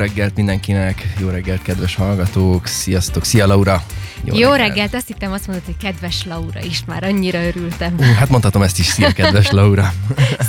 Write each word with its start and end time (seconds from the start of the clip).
reggelt 0.00 0.36
mindenkinek, 0.36 1.12
jó 1.18 1.28
reggelt 1.28 1.62
kedves 1.62 1.94
hallgatók, 1.94 2.66
sziasztok, 2.66 3.24
szia 3.24 3.46
Laura! 3.46 3.82
Jó, 4.24 4.34
jó 4.34 4.50
reggelt. 4.50 4.68
reggelt, 4.68 4.94
azt 4.94 5.06
hittem 5.06 5.32
azt 5.32 5.46
mondod, 5.46 5.64
hogy 5.64 5.76
kedves 5.76 6.24
Laura 6.24 6.60
is, 6.62 6.82
már 6.86 7.04
annyira 7.04 7.44
örültem. 7.44 7.94
Uh, 7.98 8.06
hát 8.06 8.28
mondhatom 8.28 8.62
ezt 8.62 8.78
is, 8.78 8.86
szia 8.86 9.12
kedves 9.20 9.50
Laura! 9.50 9.92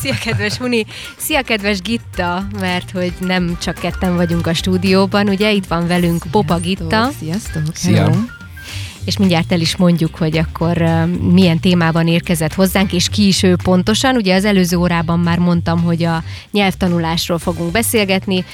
szia 0.01 0.15
kedves 0.23 0.57
Huni, 0.57 0.85
szia 1.17 1.41
kedves 1.41 1.81
Gitta, 1.81 2.47
mert 2.59 2.91
hogy 2.91 3.13
nem 3.19 3.57
csak 3.61 3.75
ketten 3.75 4.15
vagyunk 4.15 4.47
a 4.47 4.53
stúdióban, 4.53 5.29
ugye 5.29 5.51
itt 5.51 5.65
van 5.65 5.87
velünk 5.87 6.21
Sziasztok. 6.21 6.31
Popa 6.31 6.57
Gitta. 6.57 7.09
Sziasztok! 7.19 7.63
Szia! 7.73 8.39
És 9.05 9.17
mindjárt 9.17 9.51
el 9.51 9.59
is 9.59 9.75
mondjuk, 9.75 10.15
hogy 10.15 10.37
akkor 10.37 10.77
milyen 11.31 11.59
témában 11.59 12.07
érkezett 12.07 12.53
hozzánk, 12.53 12.93
és 12.93 13.09
ki 13.09 13.27
is 13.27 13.43
ő 13.43 13.55
pontosan. 13.63 14.15
Ugye 14.15 14.35
az 14.35 14.45
előző 14.45 14.77
órában 14.77 15.19
már 15.19 15.37
mondtam, 15.37 15.83
hogy 15.83 16.03
a 16.03 16.23
nyelvtanulásról 16.51 17.39
fogunk 17.39 17.71
beszélgetni. 17.71 18.45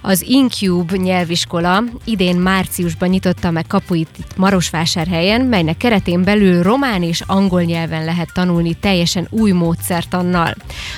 Az 0.00 0.22
Incube 0.22 0.96
nyelviskola 0.96 1.82
idén 2.04 2.36
márciusban 2.36 3.08
nyitotta 3.08 3.50
meg 3.50 3.66
kapuit 3.66 4.08
Marosvásárhelyen, 4.36 5.40
melynek 5.40 5.76
keretén 5.76 6.22
belül 6.22 6.62
román 6.62 7.02
és 7.02 7.22
angol 7.26 7.62
nyelven 7.62 8.04
lehet 8.04 8.32
tanulni 8.32 8.74
teljesen 8.74 9.26
új 9.30 9.50
módszertannal. 9.50 10.54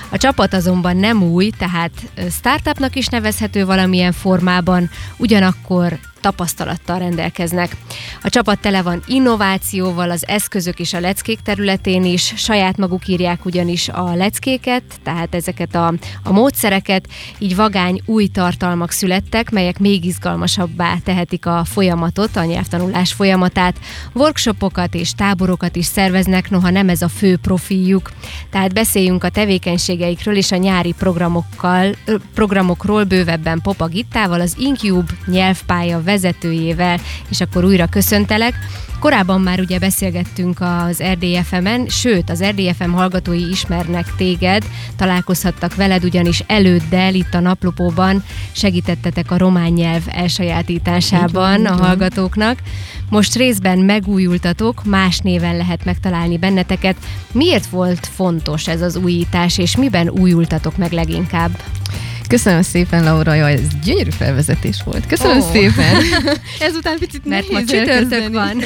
A 0.09 0.17
csapat 0.17 0.55
azonban 0.55 0.97
nem 0.97 1.23
új, 1.23 1.51
tehát 1.59 1.93
startupnak 2.31 2.97
is 2.97 3.07
nevezhető 3.07 3.65
valamilyen 3.65 4.13
formában, 4.13 4.91
ugyanakkor 5.17 5.99
tapasztalattal 6.29 6.99
rendelkeznek. 6.99 7.77
A 8.23 8.29
csapat 8.29 8.59
tele 8.59 8.83
van 8.83 9.03
innovációval, 9.07 10.11
az 10.11 10.27
eszközök 10.27 10.79
és 10.81 10.93
a 10.93 11.01
leckék 11.01 11.41
területén 11.41 12.05
is, 12.05 12.33
saját 12.37 12.77
maguk 12.77 13.09
írják 13.09 13.45
ugyanis 13.45 13.89
a 13.89 14.15
leckéket, 14.15 14.83
tehát 15.03 15.35
ezeket 15.35 15.75
a, 15.75 15.93
a 16.23 16.33
módszereket, 16.33 17.09
így 17.39 17.57
vagány 17.57 18.01
új 18.05 18.27
tartalmak 18.27 18.91
születtek, 18.91 19.51
melyek 19.51 19.79
még 19.79 20.05
izgalmasabbá 20.05 20.97
tehetik 21.05 21.47
a 21.47 21.65
folyamatot, 21.65 22.37
a 22.37 22.45
nyelvtanulás 22.45 23.13
folyamatát. 23.13 23.77
Workshopokat 24.15 24.95
és 24.95 25.13
táborokat 25.13 25.77
is 25.77 25.87
szerveznek, 25.87 26.51
noha 26.51 26.71
nem 26.71 26.89
ez 26.89 27.03
a 27.03 27.09
fő 27.09 27.37
profiljuk. 27.37 28.11
Tehát 28.51 28.73
beszéljünk 28.73 29.25
a 29.25 29.29
tevékenységeikről 29.29 30.37
és 30.37 30.53
a 30.53 30.57
nyári 30.57 30.95
programokkal, 30.99 31.95
programokról 32.35 33.05
bővebben 33.05 33.61
Popa 33.61 33.87
Gittával, 33.87 34.41
az 34.41 34.55
Incube 34.59 35.13
nyelvpálya 35.27 36.03
vezetőjével, 36.21 37.01
és 37.29 37.41
akkor 37.41 37.65
újra 37.65 37.87
köszöntelek. 37.87 38.55
Korábban 39.01 39.41
már 39.41 39.61
ugye 39.61 39.79
beszélgettünk 39.79 40.61
az 40.61 41.03
RDFM-en, 41.03 41.87
sőt, 41.89 42.31
az 42.31 42.45
RDFM 42.45 42.91
hallgatói 42.91 43.49
ismernek 43.49 44.15
téged, 44.17 44.65
találkozhattak 44.97 45.75
veled, 45.75 46.05
ugyanis 46.05 46.43
előddel 46.47 47.15
itt 47.15 47.35
a 47.35 47.41
naplopóban 47.41 48.25
segítettetek 48.53 49.31
a 49.31 49.39
román 49.39 49.71
nyelv 49.71 50.03
elsajátításában 50.07 51.67
a 51.67 51.77
hallgatóknak. 51.77 52.59
Most 53.11 53.35
részben 53.35 53.79
megújultatok, 53.79 54.85
más 54.85 55.19
néven 55.19 55.57
lehet 55.57 55.85
megtalálni 55.85 56.39
benneteket. 56.39 56.97
Miért 57.33 57.67
volt 57.67 58.07
fontos 58.07 58.69
ez 58.69 58.83
az 58.83 58.97
újítás, 58.97 59.59
és 59.59 59.77
miben 59.77 60.09
újultatok 60.09 60.77
meg 60.77 60.93
leginkább? 60.93 61.51
Köszönöm 62.29 62.63
szépen, 62.63 63.05
Laura, 63.05 63.35
jaj, 63.35 63.53
ez 63.53 63.61
gyönyörű 63.85 64.11
felvezetés 64.11 64.83
volt. 64.85 65.07
Köszönöm 65.07 65.39
oh. 65.39 65.51
szépen. 65.51 65.95
Ezután 66.69 66.99
picit 66.99 67.25
Mert 67.25 67.51
ma 67.51 67.65
csütörtök 67.65 68.33
van. 68.33 68.57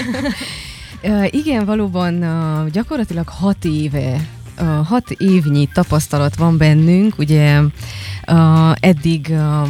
uh, 1.02 1.26
igen, 1.30 1.64
valóban 1.64 2.14
uh, 2.14 2.70
gyakorlatilag 2.70 3.28
hat 3.28 3.64
éve 3.64 4.28
uh, 4.60 4.86
hat 4.86 5.10
évnyi 5.10 5.68
tapasztalat 5.74 6.36
van 6.36 6.56
bennünk, 6.56 7.18
ugye 7.18 7.60
uh, 8.28 8.70
eddig 8.80 9.26
uh, 9.30 9.68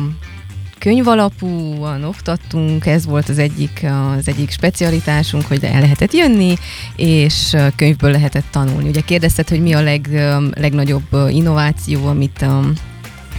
könyvalapúan 0.79 2.05
oktattunk, 2.05 2.87
ez 2.87 3.07
volt 3.07 3.29
az 3.29 3.39
egyik, 3.39 3.87
az 4.19 4.29
egyik 4.29 4.51
specialitásunk, 4.51 5.47
hogy 5.47 5.65
el 5.65 5.81
lehetett 5.81 6.13
jönni, 6.13 6.55
és 6.97 7.57
könyvből 7.77 8.11
lehetett 8.11 8.47
tanulni. 8.51 8.89
Ugye 8.89 9.01
kérdezted, 9.01 9.49
hogy 9.49 9.63
mi 9.63 9.73
a 9.73 9.81
leg, 9.81 10.09
legnagyobb 10.55 11.29
innováció, 11.29 12.07
amit 12.07 12.45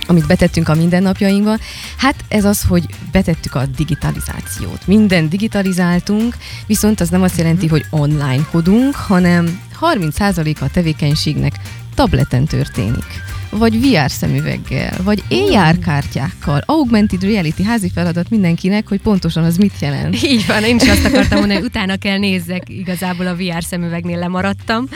amit 0.08 0.28
betettünk 0.28 0.70
a 0.70 0.76
mindennapjainkba, 0.76 1.58
hát 1.98 2.16
ez 2.28 2.46
az, 2.46 2.64
hogy 2.64 2.84
betettük 3.12 3.56
a 3.56 3.66
digitalizációt. 3.66 4.88
Minden 4.88 5.30
digitalizáltunk, 5.30 6.36
viszont 6.66 7.00
az 7.00 7.10
nem 7.10 7.22
azt 7.22 7.38
jelenti, 7.38 7.68
hogy 7.68 7.86
online 7.90 8.48
kodunk, 8.52 8.96
hanem 8.96 9.60
30% 9.82 10.60
a 10.60 10.72
tevékenységnek 10.72 11.60
tableten 11.96 12.46
történik 12.46 13.22
vagy 13.58 13.80
VR 13.80 14.12
szemüveggel, 14.12 14.98
vagy 15.04 15.24
AR 15.30 15.80
kártyákkal, 15.80 16.64
augmented 16.66 17.24
reality 17.24 17.64
házi 17.64 17.90
feladat 17.94 18.30
mindenkinek, 18.30 18.88
hogy 18.88 19.02
pontosan 19.02 19.44
az 19.44 19.58
mit 19.58 19.74
jelent. 19.80 20.24
Így 20.24 20.46
van, 20.48 20.64
én 20.64 20.76
is 20.76 20.90
azt 20.90 21.06
akartam 21.14 21.40
mondani, 21.40 21.60
hogy 21.60 21.70
utána 21.70 21.96
kell 21.96 22.18
nézzek, 22.18 22.70
igazából 22.70 23.28
a 23.28 23.36
VR 23.36 23.64
szemüvegnél 23.64 24.20
lemaradtam. 24.20 24.88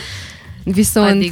Viszont 0.74 1.32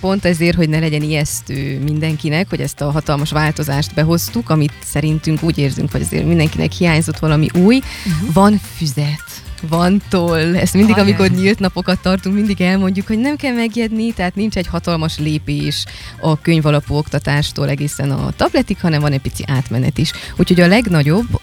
pont 0.00 0.24
ezért, 0.24 0.56
hogy 0.56 0.68
ne 0.68 0.78
legyen 0.78 1.02
ijesztő 1.02 1.80
mindenkinek, 1.84 2.48
hogy 2.48 2.60
ezt 2.60 2.80
a 2.80 2.90
hatalmas 2.90 3.30
változást 3.30 3.94
behoztuk, 3.94 4.50
amit 4.50 4.72
szerintünk 4.84 5.42
úgy 5.42 5.58
érzünk, 5.58 5.90
hogy 5.92 6.00
azért 6.00 6.26
mindenkinek 6.26 6.72
hiányzott 6.72 7.18
valami 7.18 7.48
új, 7.54 7.76
uh-huh. 7.76 8.32
van 8.32 8.60
füzet 8.76 9.44
van 9.68 10.02
toll. 10.08 10.56
Ezt 10.56 10.74
mindig, 10.74 10.94
Ajaj. 10.94 11.06
amikor 11.06 11.28
nyílt 11.28 11.58
napokat 11.58 12.00
tartunk, 12.00 12.34
mindig 12.34 12.60
elmondjuk, 12.60 13.06
hogy 13.06 13.18
nem 13.18 13.36
kell 13.36 13.54
megjedni, 13.54 14.12
tehát 14.12 14.34
nincs 14.34 14.56
egy 14.56 14.66
hatalmas 14.66 15.18
lépés 15.18 15.84
a 16.20 16.40
könyvalapú 16.40 16.94
oktatástól 16.94 17.68
egészen 17.68 18.10
a 18.10 18.30
tabletig, 18.36 18.76
hanem 18.80 19.00
van 19.00 19.12
egy 19.12 19.20
pici 19.20 19.44
átmenet 19.46 19.98
is. 19.98 20.12
Úgyhogy 20.36 20.60
a 20.60 20.66
legnagyobb 20.66 21.40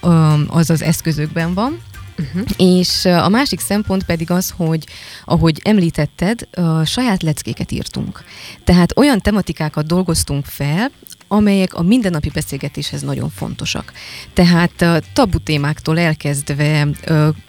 az 0.47 0.69
az 0.69 0.81
eszközökben 0.81 1.53
van, 1.53 1.79
Uh-huh. 2.19 2.47
És 2.57 3.05
a 3.05 3.29
másik 3.29 3.59
szempont 3.59 4.03
pedig 4.03 4.31
az, 4.31 4.53
hogy 4.55 4.85
ahogy 5.25 5.59
említetted, 5.63 6.47
saját 6.85 7.23
leckéket 7.23 7.71
írtunk. 7.71 8.23
Tehát 8.63 8.97
olyan 8.97 9.19
tematikákat 9.19 9.85
dolgoztunk 9.85 10.45
fel, 10.45 10.91
amelyek 11.27 11.73
a 11.73 11.81
mindennapi 11.81 12.29
beszélgetéshez 12.29 13.01
nagyon 13.01 13.29
fontosak. 13.29 13.93
Tehát 14.33 15.03
tabu 15.13 15.37
témáktól 15.39 15.99
elkezdve 15.99 16.87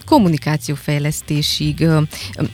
kommunikációfejlesztésig. 0.06 1.86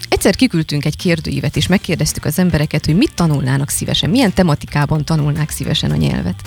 Egyszer 0.09 0.37
kiküldtünk 0.37 0.85
egy 0.85 0.97
kérdőívet, 0.97 1.57
és 1.57 1.67
megkérdeztük 1.67 2.25
az 2.25 2.39
embereket, 2.39 2.87
hogy 2.87 2.97
mit 2.97 3.15
tanulnának 3.15 3.69
szívesen, 3.69 4.11
milyen 4.11 4.33
tematikában 4.33 5.05
tanulnák 5.05 5.51
szívesen 5.51 5.91
a 5.91 5.97
nyelvet. 5.97 6.43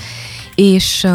És 0.56 1.08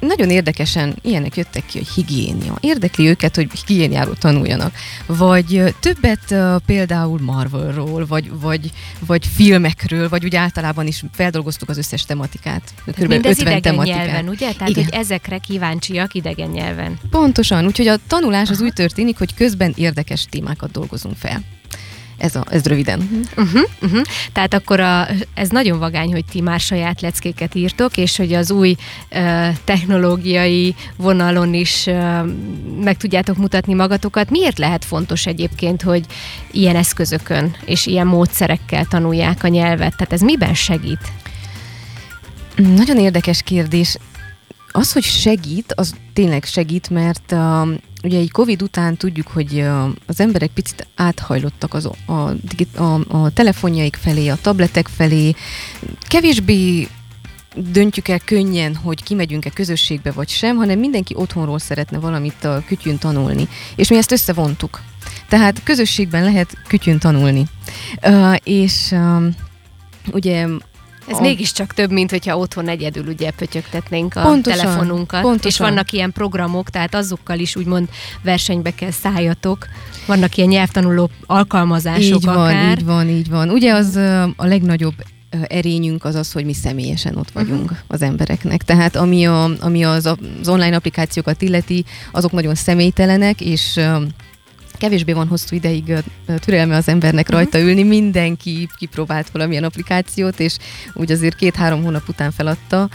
nagyon 0.00 0.30
érdekesen 0.30 0.96
ilyenek 1.02 1.36
jöttek 1.36 1.66
ki, 1.66 1.78
hogy 1.78 1.88
higiénia. 1.88 2.56
Érdekli 2.60 3.06
őket, 3.06 3.34
hogy 3.34 3.48
higiéniáról 3.66 4.16
tanuljanak. 4.16 4.74
Vagy 5.06 5.74
többet 5.80 6.34
például 6.66 7.20
Marvelról, 7.20 8.06
vagy, 8.06 8.30
vagy, 8.40 8.70
vagy 9.06 9.26
filmekről, 9.26 10.08
vagy 10.08 10.24
úgy 10.24 10.36
általában 10.36 10.86
is 10.86 11.04
feldolgoztuk 11.12 11.68
az 11.68 11.78
összes 11.78 12.04
tematikát. 12.04 12.62
Mindez 12.96 13.18
50 13.18 13.32
idegen 13.40 13.62
tematikát. 13.62 14.06
nyelven, 14.06 14.28
ugye? 14.28 14.52
Tehát, 14.52 14.68
Igen. 14.68 14.84
hogy 14.84 14.92
ezekre 14.94 15.38
kíváncsiak 15.38 16.14
idegen 16.14 16.50
nyelven. 16.50 16.98
Pontosan, 17.10 17.66
úgyhogy 17.66 17.88
a 17.88 17.96
tanulás 18.06 18.50
az 18.50 18.60
úgy 18.60 18.72
történik, 18.72 19.18
hogy 19.18 19.34
közben 19.34 19.72
érdekes 19.76 20.26
témákat 20.30 20.70
dolgozunk 20.70 21.16
fel. 21.16 21.42
Ez, 22.20 22.34
a, 22.34 22.44
ez 22.50 22.64
röviden. 22.64 23.28
Uh-huh, 23.36 23.62
uh-huh. 23.82 24.00
Tehát 24.32 24.54
akkor 24.54 24.80
a, 24.80 25.08
ez 25.34 25.48
nagyon 25.48 25.78
vagány, 25.78 26.12
hogy 26.12 26.24
ti 26.24 26.40
már 26.40 26.60
saját 26.60 27.00
leckéket 27.00 27.54
írtok, 27.54 27.96
és 27.96 28.16
hogy 28.16 28.32
az 28.32 28.50
új 28.50 28.76
uh, 29.10 29.48
technológiai 29.64 30.74
vonalon 30.96 31.54
is 31.54 31.86
uh, 31.86 32.26
meg 32.82 32.96
tudjátok 32.96 33.36
mutatni 33.36 33.74
magatokat. 33.74 34.30
Miért 34.30 34.58
lehet 34.58 34.84
fontos 34.84 35.26
egyébként, 35.26 35.82
hogy 35.82 36.04
ilyen 36.50 36.76
eszközökön 36.76 37.56
és 37.64 37.86
ilyen 37.86 38.06
módszerekkel 38.06 38.84
tanulják 38.84 39.44
a 39.44 39.48
nyelvet? 39.48 39.96
Tehát 39.96 40.12
ez 40.12 40.20
miben 40.20 40.54
segít? 40.54 41.12
Nagyon 42.56 42.98
érdekes 42.98 43.42
kérdés. 43.42 43.96
Az, 44.72 44.92
hogy 44.92 45.04
segít, 45.04 45.72
az 45.76 45.94
tényleg 46.12 46.44
segít, 46.44 46.90
mert 46.90 47.32
uh, 47.32 47.68
ugye 48.02 48.18
egy 48.18 48.30
Covid 48.30 48.62
után 48.62 48.96
tudjuk, 48.96 49.26
hogy 49.26 49.64
az 50.06 50.20
emberek 50.20 50.50
picit 50.50 50.86
áthajlottak 50.94 51.74
az, 51.74 51.90
a, 52.06 52.12
a, 52.76 53.00
a 53.08 53.30
telefonjaik 53.30 53.96
felé, 53.96 54.28
a 54.28 54.38
tabletek 54.40 54.88
felé, 54.88 55.34
kevésbé 56.08 56.88
döntjük 57.56 58.08
el 58.08 58.18
könnyen, 58.18 58.76
hogy 58.76 59.02
kimegyünk-e 59.02 59.50
közösségbe 59.50 60.10
vagy 60.10 60.28
sem, 60.28 60.56
hanem 60.56 60.78
mindenki 60.78 61.14
otthonról 61.16 61.58
szeretne 61.58 61.98
valamit 61.98 62.44
a 62.44 62.62
kütyűn 62.66 62.98
tanulni. 62.98 63.48
És 63.76 63.88
mi 63.88 63.96
ezt 63.96 64.12
összevontuk. 64.12 64.80
Tehát 65.28 65.62
közösségben 65.62 66.24
lehet 66.24 66.56
kütyűn 66.68 66.98
tanulni. 66.98 67.46
Uh, 68.02 68.36
és 68.44 68.88
uh, 68.90 69.24
ugye 70.12 70.46
ez 71.10 71.18
a... 71.18 71.20
mégiscsak 71.20 71.74
több, 71.74 71.90
mint 71.90 72.10
hogyha 72.10 72.38
otthon 72.38 72.68
egyedül 72.68 73.06
ugye 73.06 73.30
pötyögtetnénk 73.30 74.16
a 74.16 74.22
pontosan, 74.22 74.58
telefonunkat. 74.58 75.22
Pontosan. 75.22 75.50
És 75.50 75.58
vannak 75.58 75.92
ilyen 75.92 76.12
programok, 76.12 76.70
tehát 76.70 76.94
azokkal 76.94 77.38
is 77.38 77.56
úgymond 77.56 77.88
versenybe 78.22 78.70
kell 78.70 78.90
szálljatok. 78.90 79.66
Vannak 80.06 80.36
ilyen 80.36 80.48
nyelvtanuló 80.48 81.10
alkalmazások 81.26 82.16
így 82.16 82.24
van, 82.24 82.36
akár. 82.36 82.78
Így 82.78 82.84
van, 82.84 83.08
így 83.08 83.28
van. 83.28 83.50
Ugye 83.50 83.72
az 83.72 83.96
a 84.36 84.46
legnagyobb 84.46 84.94
erényünk 85.46 86.04
az 86.04 86.14
az, 86.14 86.32
hogy 86.32 86.44
mi 86.44 86.52
személyesen 86.52 87.16
ott 87.16 87.30
vagyunk 87.30 87.62
uh-huh. 87.62 87.78
az 87.86 88.02
embereknek. 88.02 88.62
Tehát 88.62 88.96
ami, 88.96 89.26
a, 89.26 89.50
ami 89.60 89.84
az, 89.84 90.06
az 90.06 90.48
online 90.48 90.76
applikációkat 90.76 91.42
illeti, 91.42 91.84
azok 92.12 92.32
nagyon 92.32 92.54
személytelenek, 92.54 93.40
és 93.40 93.80
kevésbé 94.80 95.12
van 95.12 95.28
hosszú 95.28 95.56
ideig 95.56 95.94
türelme 96.36 96.76
az 96.76 96.88
embernek 96.88 97.28
uh-huh. 97.28 97.40
rajta 97.40 97.58
ülni, 97.58 97.82
mindenki 97.82 98.68
kipróbált 98.78 99.30
valamilyen 99.30 99.64
applikációt, 99.64 100.40
és 100.40 100.56
úgy 100.94 101.10
azért 101.10 101.36
két-három 101.36 101.82
hónap 101.82 102.08
után 102.08 102.30
feladta. 102.30 102.88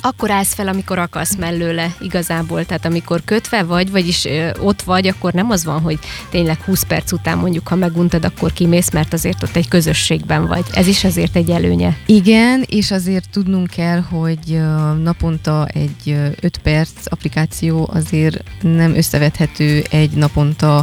Akkor 0.00 0.30
állsz 0.30 0.54
fel, 0.54 0.68
amikor 0.68 0.98
akarsz 0.98 1.36
mellőle 1.36 1.94
igazából, 2.00 2.64
tehát 2.64 2.84
amikor 2.84 3.22
kötve 3.24 3.62
vagy, 3.62 3.90
vagyis 3.90 4.28
ott 4.60 4.82
vagy, 4.82 5.06
akkor 5.06 5.32
nem 5.32 5.50
az 5.50 5.64
van, 5.64 5.80
hogy 5.80 5.98
tényleg 6.30 6.60
20 6.60 6.82
perc 6.82 7.12
után 7.12 7.38
mondjuk, 7.38 7.68
ha 7.68 7.74
meguntad, 7.74 8.24
akkor 8.24 8.52
kimész, 8.52 8.90
mert 8.90 9.12
azért 9.12 9.42
ott 9.42 9.56
egy 9.56 9.68
közösségben 9.68 10.46
vagy. 10.46 10.64
Ez 10.72 10.86
is 10.86 11.04
azért 11.04 11.36
egy 11.36 11.50
előnye. 11.50 11.96
Igen, 12.06 12.64
és 12.68 12.90
azért 12.90 13.30
tudnunk 13.30 13.70
kell, 13.70 14.00
hogy 14.00 14.60
naponta 15.02 15.66
egy 15.66 16.16
5 16.40 16.58
perc 16.58 16.90
applikáció 17.04 17.88
azért 17.92 18.42
nem 18.60 18.94
összevethető 18.94 19.84
egy 19.90 20.10
naponta 20.10 20.73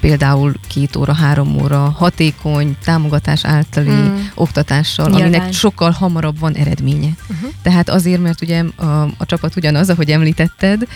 például 0.00 0.54
két 0.68 0.96
óra, 0.96 1.14
három 1.14 1.62
óra 1.62 1.78
hatékony 1.78 2.76
támogatás 2.84 3.44
általi 3.44 3.90
mm. 3.90 4.16
oktatással, 4.34 5.06
Nyilván. 5.06 5.26
aminek 5.26 5.52
sokkal 5.52 5.90
hamarabb 5.90 6.38
van 6.38 6.54
eredménye. 6.54 7.10
Uh-huh. 7.30 7.50
Tehát 7.62 7.88
azért, 7.88 8.22
mert 8.22 8.42
ugye 8.42 8.64
a, 8.76 9.02
a 9.02 9.26
csapat 9.26 9.56
ugyanaz, 9.56 9.90
ahogy 9.90 10.10
említetted, 10.10 10.86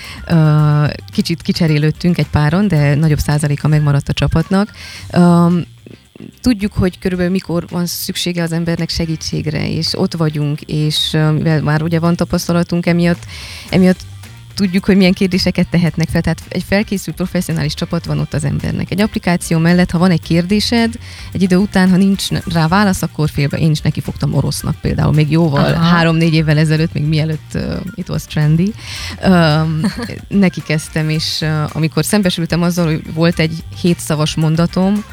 kicsit 1.13 1.43
kicserélődtünk 1.43 2.19
egy 2.19 2.29
páron, 2.31 2.69
de 2.69 2.95
nagyobb 2.95 3.19
százaléka 3.19 3.69
megmaradt 3.69 4.09
a 4.09 4.13
csapatnak 4.13 4.71
tudjuk, 6.41 6.73
hogy 6.73 6.99
körülbelül 6.99 7.33
mikor 7.33 7.65
van 7.71 7.87
szüksége 7.87 8.43
az 8.43 8.53
embernek 8.53 8.91
segítségre, 8.91 9.71
és 9.71 9.99
ott 9.99 10.15
vagyunk, 10.15 10.61
és 10.61 11.11
mivel 11.11 11.63
már 11.63 11.83
ugye 11.83 11.99
van 11.99 12.17
tapasztalatunk 12.17 12.87
emiatt, 12.87 13.27
emiatt 13.71 14.01
tudjuk, 14.55 14.85
hogy 14.85 14.97
milyen 14.97 15.13
kérdéseket 15.13 15.69
tehetnek 15.69 16.09
fel. 16.09 16.21
Tehát 16.21 16.43
egy 16.49 16.65
felkészült 16.69 17.17
professzionális 17.17 17.75
csapat 17.75 18.05
van 18.05 18.19
ott 18.19 18.35
az 18.35 18.45
embernek. 18.45 18.91
Egy 18.91 19.01
applikáció 19.01 19.59
mellett, 19.59 19.91
ha 19.91 19.99
van 19.99 20.11
egy 20.11 20.23
kérdésed, 20.23 20.95
egy 21.33 21.43
idő 21.43 21.57
után, 21.57 21.91
ha 21.91 21.97
nincs 21.97 22.29
rá 22.53 22.69
válasz, 22.69 23.03
akkor 23.03 23.31
félbe. 23.31 23.59
Én 23.59 23.71
is 23.71 23.81
neki 23.81 24.01
fogtam 24.01 24.35
orosznak 24.35 24.77
például, 24.81 25.13
még 25.13 25.31
jóval, 25.31 25.73
három-négy 25.73 26.35
évvel 26.35 26.59
ezelőtt, 26.59 26.93
még 26.93 27.05
mielőtt 27.05 27.55
uh, 27.55 27.77
it 27.95 28.09
was 28.09 28.25
trendy. 28.25 28.73
Um, 29.27 29.81
neki 30.29 30.63
kezdtem, 30.67 31.09
és 31.09 31.39
uh, 31.41 31.77
amikor 31.77 32.05
szembesültem 32.05 32.63
azzal, 32.63 32.85
hogy 32.85 33.15
volt 33.15 33.39
egy 33.39 33.65
hétszavas 33.81 34.35
mondatom, 34.35 35.05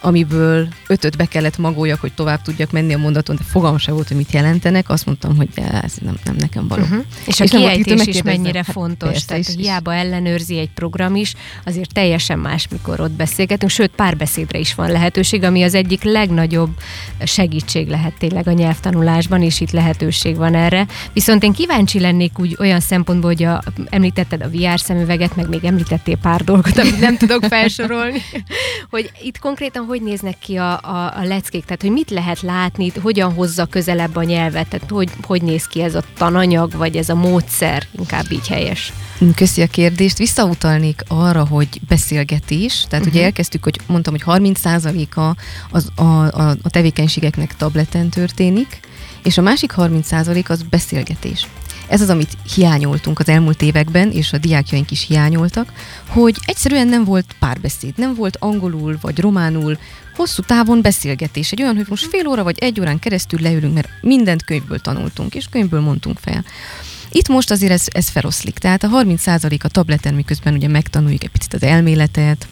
amiből 0.00 0.68
ötöt 0.90 1.16
be 1.16 1.24
kellett 1.24 1.58
magoljak, 1.58 2.00
hogy 2.00 2.12
tovább 2.12 2.42
tudjak 2.42 2.70
menni 2.70 2.94
a 2.94 2.98
mondaton, 2.98 3.36
de 3.36 3.42
fogalmam 3.42 3.78
sem 3.78 3.94
volt, 3.94 4.08
hogy 4.08 4.16
mit 4.16 4.32
jelentenek. 4.32 4.88
Azt 4.88 5.06
mondtam, 5.06 5.36
hogy 5.36 5.48
ez 5.82 5.94
nem, 6.02 6.18
nem 6.24 6.36
nekem 6.38 6.68
való. 6.68 6.82
Uh-huh. 6.82 7.04
És, 7.26 7.40
és 7.40 7.52
a 7.52 7.56
kiejtés 7.56 8.06
is 8.06 8.22
mennyire 8.22 8.62
hát 8.66 8.74
fontos. 8.74 9.10
Persze, 9.10 9.26
Tehát 9.26 9.48
is, 9.48 9.54
hiába 9.54 9.94
ellenőrzi 9.94 10.58
egy 10.58 10.70
program 10.74 11.14
is, 11.14 11.34
azért 11.64 11.92
teljesen 11.92 12.38
más, 12.38 12.68
mikor 12.68 13.00
ott 13.00 13.10
beszélgetünk, 13.10 13.70
sőt 13.70 13.90
párbeszédre 13.90 14.58
is 14.58 14.74
van 14.74 14.90
lehetőség, 14.90 15.42
ami 15.42 15.62
az 15.62 15.74
egyik 15.74 16.02
legnagyobb 16.02 16.70
segítség 17.24 17.88
lehet 17.88 18.18
tényleg 18.18 18.48
a 18.48 18.52
nyelvtanulásban, 18.52 19.42
és 19.42 19.60
itt 19.60 19.70
lehetőség 19.70 20.36
van 20.36 20.54
erre. 20.54 20.86
Viszont 21.12 21.42
én 21.42 21.52
kíváncsi 21.52 22.00
lennék 22.00 22.38
úgy 22.38 22.56
olyan 22.58 22.80
szempontból, 22.80 23.30
hogy 23.30 23.42
a, 23.42 23.62
említetted 23.88 24.42
a 24.42 24.48
VR 24.48 24.80
szemüveget, 24.80 25.36
meg 25.36 25.48
még 25.48 25.64
említettél 25.64 26.16
pár 26.16 26.44
dolgot, 26.44 26.78
amit 26.78 27.00
nem 27.00 27.16
tudok 27.16 27.44
felsorolni, 27.54 28.22
hogy 28.90 29.10
itt 29.22 29.38
konkrétan 29.38 29.84
hogy 29.84 30.02
néznek 30.02 30.38
ki 30.38 30.56
a, 30.56 30.79
a, 30.82 31.18
a 31.18 31.22
leckék? 31.22 31.64
Tehát, 31.64 31.82
hogy 31.82 31.90
mit 31.90 32.10
lehet 32.10 32.40
látni, 32.40 32.92
hogyan 33.02 33.32
hozza 33.32 33.66
közelebb 33.66 34.16
a 34.16 34.22
nyelvet? 34.22 34.68
Tehát, 34.68 34.90
hogy, 34.90 35.10
hogy 35.22 35.42
néz 35.42 35.66
ki 35.66 35.82
ez 35.82 35.94
a 35.94 36.02
tananyag, 36.16 36.72
vagy 36.76 36.96
ez 36.96 37.08
a 37.08 37.14
módszer? 37.14 37.86
Inkább 37.98 38.32
így 38.32 38.48
helyes. 38.48 38.92
Köszi 39.34 39.62
a 39.62 39.66
kérdést. 39.66 40.18
Visszautalnék 40.18 41.02
arra, 41.08 41.46
hogy 41.46 41.80
beszélgetés. 41.88 42.84
Tehát 42.88 42.92
uh-huh. 42.92 43.06
ugye 43.06 43.18
mhm. 43.18 43.24
elkezdtük, 43.24 43.64
hogy 43.64 43.80
mondtam, 43.86 44.14
hogy 44.20 44.40
30%-a 44.40 45.36
az, 45.70 45.88
a, 45.94 46.02
a, 46.02 46.56
a 46.62 46.70
tevékenységeknek 46.70 47.56
tableten 47.56 48.08
történik, 48.08 48.80
és 49.22 49.38
a 49.38 49.42
másik 49.42 49.72
30% 49.76 50.48
az 50.48 50.62
beszélgetés. 50.62 51.48
Ez 51.90 52.00
az, 52.00 52.08
amit 52.08 52.36
hiányoltunk 52.54 53.18
az 53.18 53.28
elmúlt 53.28 53.62
években, 53.62 54.10
és 54.10 54.32
a 54.32 54.38
diákjaink 54.38 54.90
is 54.90 55.06
hiányoltak, 55.06 55.72
hogy 56.06 56.36
egyszerűen 56.44 56.88
nem 56.88 57.04
volt 57.04 57.34
párbeszéd, 57.38 57.92
nem 57.96 58.14
volt 58.14 58.36
angolul 58.40 58.98
vagy 59.00 59.18
románul 59.18 59.78
hosszú 60.16 60.42
távon 60.42 60.82
beszélgetés. 60.82 61.52
Egy 61.52 61.62
olyan, 61.62 61.76
hogy 61.76 61.86
most 61.88 62.06
fél 62.06 62.26
óra 62.26 62.42
vagy 62.42 62.58
egy 62.58 62.80
órán 62.80 62.98
keresztül 62.98 63.40
leülünk, 63.40 63.74
mert 63.74 63.88
mindent 64.00 64.44
könyvből 64.44 64.78
tanultunk, 64.78 65.34
és 65.34 65.46
könyvből 65.50 65.80
mondtunk 65.80 66.18
fel. 66.18 66.44
Itt 67.12 67.28
most 67.28 67.50
azért 67.50 67.72
ez, 67.72 67.84
ez 67.86 68.08
feloszlik. 68.08 68.58
Tehát 68.58 68.82
a 68.82 68.88
30% 68.88 69.60
a 69.60 69.68
tableten, 69.68 70.14
miközben 70.14 70.54
ugye 70.54 70.68
megtanuljuk 70.68 71.24
egy 71.24 71.30
picit 71.30 71.54
az 71.54 71.62
elméletet, 71.62 72.46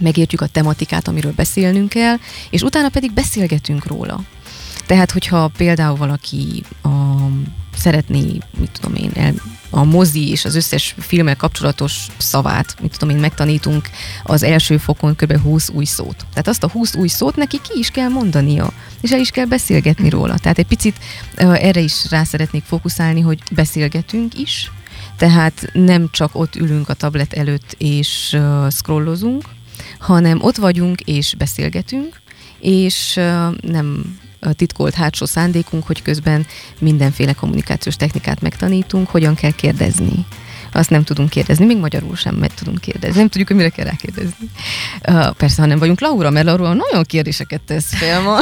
megértjük 0.00 0.40
a 0.40 0.46
tematikát, 0.46 1.08
amiről 1.08 1.32
beszélnünk 1.32 1.88
kell, 1.88 2.16
és 2.50 2.62
utána 2.62 2.88
pedig 2.88 3.12
beszélgetünk 3.12 3.86
róla. 3.86 4.24
Tehát, 4.86 5.10
hogyha 5.10 5.50
például 5.56 5.96
valaki 5.96 6.62
a 6.82 6.88
szeretné, 7.76 8.38
mit 8.58 8.70
tudom 8.80 8.94
én, 8.94 9.10
el, 9.14 9.34
a 9.70 9.84
mozi 9.84 10.30
és 10.30 10.44
az 10.44 10.54
összes 10.54 10.94
filmmel 10.98 11.36
kapcsolatos 11.36 12.06
szavát, 12.16 12.76
mit 12.80 12.98
tudom 12.98 13.14
én, 13.14 13.20
megtanítunk 13.20 13.88
az 14.22 14.42
első 14.42 14.76
fokon 14.76 15.16
kb. 15.16 15.40
20 15.42 15.68
új 15.68 15.84
szót. 15.84 16.16
Tehát 16.30 16.48
azt 16.48 16.62
a 16.62 16.70
20 16.70 16.94
új 16.94 17.08
szót 17.08 17.36
neki 17.36 17.60
ki 17.60 17.78
is 17.78 17.90
kell 17.90 18.08
mondania, 18.08 18.72
és 19.00 19.12
el 19.12 19.20
is 19.20 19.30
kell 19.30 19.44
beszélgetni 19.44 20.08
róla. 20.08 20.38
Tehát 20.38 20.58
egy 20.58 20.66
picit 20.66 20.98
erre 21.36 21.80
is 21.80 22.10
rá 22.10 22.24
szeretnék 22.24 22.64
fókuszálni, 22.64 23.20
hogy 23.20 23.38
beszélgetünk 23.50 24.38
is, 24.38 24.70
tehát 25.16 25.70
nem 25.72 26.08
csak 26.10 26.30
ott 26.32 26.56
ülünk 26.56 26.88
a 26.88 26.94
tablet 26.94 27.32
előtt 27.32 27.74
és 27.78 28.36
uh, 28.38 28.70
scrollozunk, 28.70 29.44
hanem 29.98 30.42
ott 30.42 30.56
vagyunk 30.56 31.00
és 31.00 31.34
beszélgetünk, 31.38 32.20
és 32.60 33.14
uh, 33.16 33.56
nem 33.60 34.18
titkolt 34.52 34.94
hátsó 34.94 35.24
szándékunk, 35.24 35.86
hogy 35.86 36.02
közben 36.02 36.46
mindenféle 36.78 37.32
kommunikációs 37.32 37.96
technikát 37.96 38.40
megtanítunk, 38.40 39.08
hogyan 39.08 39.34
kell 39.34 39.52
kérdezni. 39.52 40.26
Azt 40.76 40.90
nem 40.90 41.04
tudunk 41.04 41.30
kérdezni, 41.30 41.64
még 41.64 41.76
magyarul 41.76 42.16
sem 42.16 42.34
meg 42.34 42.54
tudunk 42.54 42.80
kérdezni. 42.80 43.18
Nem 43.18 43.28
tudjuk, 43.28 43.48
hogy 43.48 43.56
mire 43.56 43.68
kell 43.68 43.84
rákérdezni. 43.84 44.50
Uh, 45.08 45.30
persze, 45.30 45.60
ha 45.60 45.68
nem 45.68 45.78
vagyunk 45.78 46.00
Laura, 46.00 46.30
mert 46.30 46.46
Laura 46.46 46.72
nagyon 46.72 47.04
kérdéseket 47.04 47.60
tesz 47.60 47.94
fel 47.94 48.22
ma. 48.22 48.38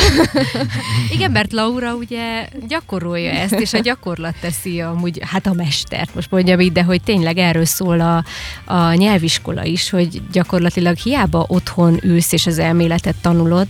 Igen, 1.15 1.31
mert 1.31 1.53
Laura 1.53 1.95
ugye 1.95 2.49
gyakorolja 2.69 3.31
ezt, 3.31 3.53
és 3.53 3.73
a 3.73 3.79
gyakorlat 3.79 4.35
teszi 4.41 4.81
amúgy, 4.81 5.21
hát 5.23 5.47
a 5.47 5.53
mestert, 5.53 6.15
most 6.15 6.31
mondjam 6.31 6.61
így, 6.61 6.73
de 6.73 6.83
hogy 6.83 7.03
tényleg 7.03 7.39
erről 7.39 7.65
szól 7.65 8.01
a, 8.01 8.25
a 8.65 8.95
nyelviskola 8.95 9.65
is, 9.65 9.91
hogy 9.91 10.23
gyakorlatilag 10.33 10.97
hiába 10.97 11.45
otthon 11.49 11.99
ülsz 12.03 12.33
és 12.33 12.47
az 12.47 12.59
elméletet 12.59 13.17
tanulod, 13.21 13.67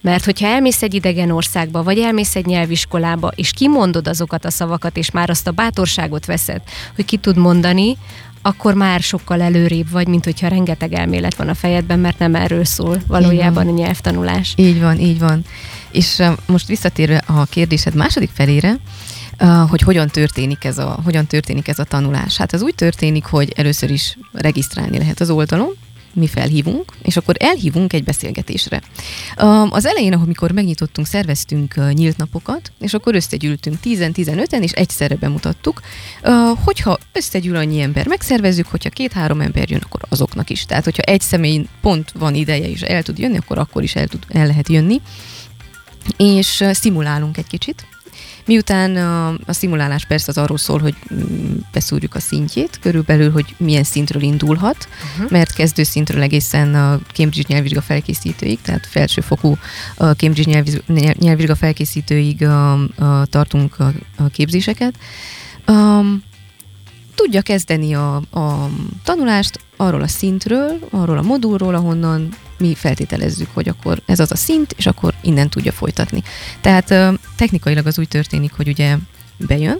mert 0.00 0.24
hogyha 0.24 0.46
elmész 0.46 0.82
egy 0.82 0.94
idegen 0.94 1.30
országba, 1.30 1.82
vagy 1.82 1.98
elmész 1.98 2.36
egy 2.36 2.46
nyelviskolába, 2.46 3.32
és 3.34 3.50
kimondod 3.50 4.08
azokat 4.08 4.44
a 4.44 4.50
szavakat, 4.50 4.96
és 4.96 5.10
már 5.10 5.30
azt 5.30 5.46
a 5.46 5.50
bátorságot 5.50 6.26
veszed, 6.26 6.62
hogy 6.94 7.04
ki 7.04 7.16
tud 7.16 7.36
mondani, 7.36 7.96
akkor 8.42 8.74
már 8.74 9.00
sokkal 9.00 9.42
előrébb 9.42 9.90
vagy, 9.90 10.08
mint 10.08 10.24
hogyha 10.24 10.48
rengeteg 10.48 10.92
elmélet 10.92 11.36
van 11.36 11.48
a 11.48 11.54
fejedben, 11.54 11.98
mert 11.98 12.18
nem 12.18 12.34
erről 12.34 12.64
szól 12.64 13.02
valójában 13.06 13.66
a 13.66 13.70
nyelvtanulás. 13.70 14.54
Így 14.56 14.80
van, 14.80 14.98
így 14.98 15.18
van. 15.18 15.44
És 15.90 16.18
uh, 16.18 16.32
most 16.46 16.66
visszatérve 16.66 17.22
a 17.26 17.44
kérdésed 17.44 17.94
második 17.94 18.30
felére, 18.34 18.76
uh, 19.40 19.68
hogy 19.68 19.80
hogyan 19.80 20.08
történik, 20.08 20.64
ez 20.64 20.78
a, 20.78 20.98
hogyan 21.04 21.26
történik 21.26 21.68
ez 21.68 21.78
a 21.78 21.84
tanulás. 21.84 22.36
Hát 22.36 22.52
az 22.52 22.62
úgy 22.62 22.74
történik, 22.74 23.24
hogy 23.24 23.52
először 23.56 23.90
is 23.90 24.18
regisztrálni 24.32 24.98
lehet 24.98 25.20
az 25.20 25.30
oldalon, 25.30 25.76
mi 26.14 26.26
felhívunk, 26.26 26.92
és 27.02 27.16
akkor 27.16 27.34
elhívunk 27.38 27.92
egy 27.92 28.04
beszélgetésre. 28.04 28.82
Az 29.68 29.86
elején, 29.86 30.12
amikor 30.12 30.52
megnyitottunk, 30.52 31.06
szerveztünk 31.06 31.92
nyílt 31.92 32.16
napokat, 32.16 32.72
és 32.80 32.94
akkor 32.94 33.14
összegyűltünk 33.14 33.76
10-15-en, 33.84 34.62
és 34.62 34.72
egyszerre 34.72 35.14
bemutattuk. 35.14 35.80
Hogyha 36.64 36.98
összegyűl 37.12 37.56
annyi 37.56 37.80
ember, 37.80 38.06
megszervezzük, 38.06 38.66
hogyha 38.66 38.90
két-három 38.90 39.40
ember 39.40 39.70
jön, 39.70 39.82
akkor 39.84 40.00
azoknak 40.08 40.50
is. 40.50 40.64
Tehát, 40.64 40.84
hogyha 40.84 41.02
egy 41.02 41.20
személy 41.20 41.66
pont 41.80 42.12
van 42.18 42.34
ideje, 42.34 42.68
és 42.68 42.80
el 42.80 43.02
tud 43.02 43.18
jönni, 43.18 43.36
akkor 43.36 43.58
akkor 43.58 43.82
is 43.82 43.94
el, 43.94 44.06
tud, 44.06 44.24
el 44.28 44.46
lehet 44.46 44.68
jönni. 44.68 45.00
És 46.16 46.64
szimulálunk 46.70 47.36
egy 47.36 47.46
kicsit, 47.46 47.86
Miután 48.46 48.96
a, 48.96 49.28
a 49.28 49.52
szimulálás 49.52 50.04
persze 50.04 50.26
az 50.28 50.38
arról 50.38 50.58
szól, 50.58 50.78
hogy 50.78 50.94
mm, 51.14 51.56
beszúrjuk 51.72 52.14
a 52.14 52.20
szintjét, 52.20 52.78
körülbelül, 52.80 53.30
hogy 53.30 53.54
milyen 53.56 53.84
szintről 53.84 54.22
indulhat, 54.22 54.88
uh-huh. 55.14 55.30
mert 55.30 55.52
kezdő 55.52 55.82
szintről 55.82 56.22
egészen 56.22 56.74
a 56.74 57.00
Cambridge 57.12 57.54
nyelvvizsga 57.54 57.80
felkészítőig, 57.80 58.60
tehát 58.62 58.86
felsőfokú 58.86 59.58
a 59.96 60.04
Cambridge 60.04 60.62
nyelvvizsga 61.18 61.54
felkészítőig 61.54 62.44
a, 62.44 62.72
a, 62.72 63.26
tartunk 63.26 63.78
a, 63.78 63.92
a 64.16 64.28
képzéseket. 64.28 64.94
Um, 65.66 66.22
tudja 67.22 67.42
kezdeni 67.42 67.94
a, 67.94 68.16
a 68.16 68.70
tanulást 69.04 69.60
arról 69.76 70.02
a 70.02 70.06
szintről, 70.06 70.78
arról 70.90 71.18
a 71.18 71.22
modulról, 71.22 71.74
ahonnan 71.74 72.28
mi 72.58 72.74
feltételezzük, 72.74 73.48
hogy 73.54 73.68
akkor 73.68 74.02
ez 74.06 74.20
az 74.20 74.32
a 74.32 74.36
szint, 74.36 74.74
és 74.76 74.86
akkor 74.86 75.14
innen 75.22 75.48
tudja 75.48 75.72
folytatni. 75.72 76.22
Tehát 76.60 77.18
technikailag 77.36 77.86
az 77.86 77.98
úgy 77.98 78.08
történik, 78.08 78.52
hogy 78.52 78.68
ugye 78.68 78.96
bejön, 79.36 79.78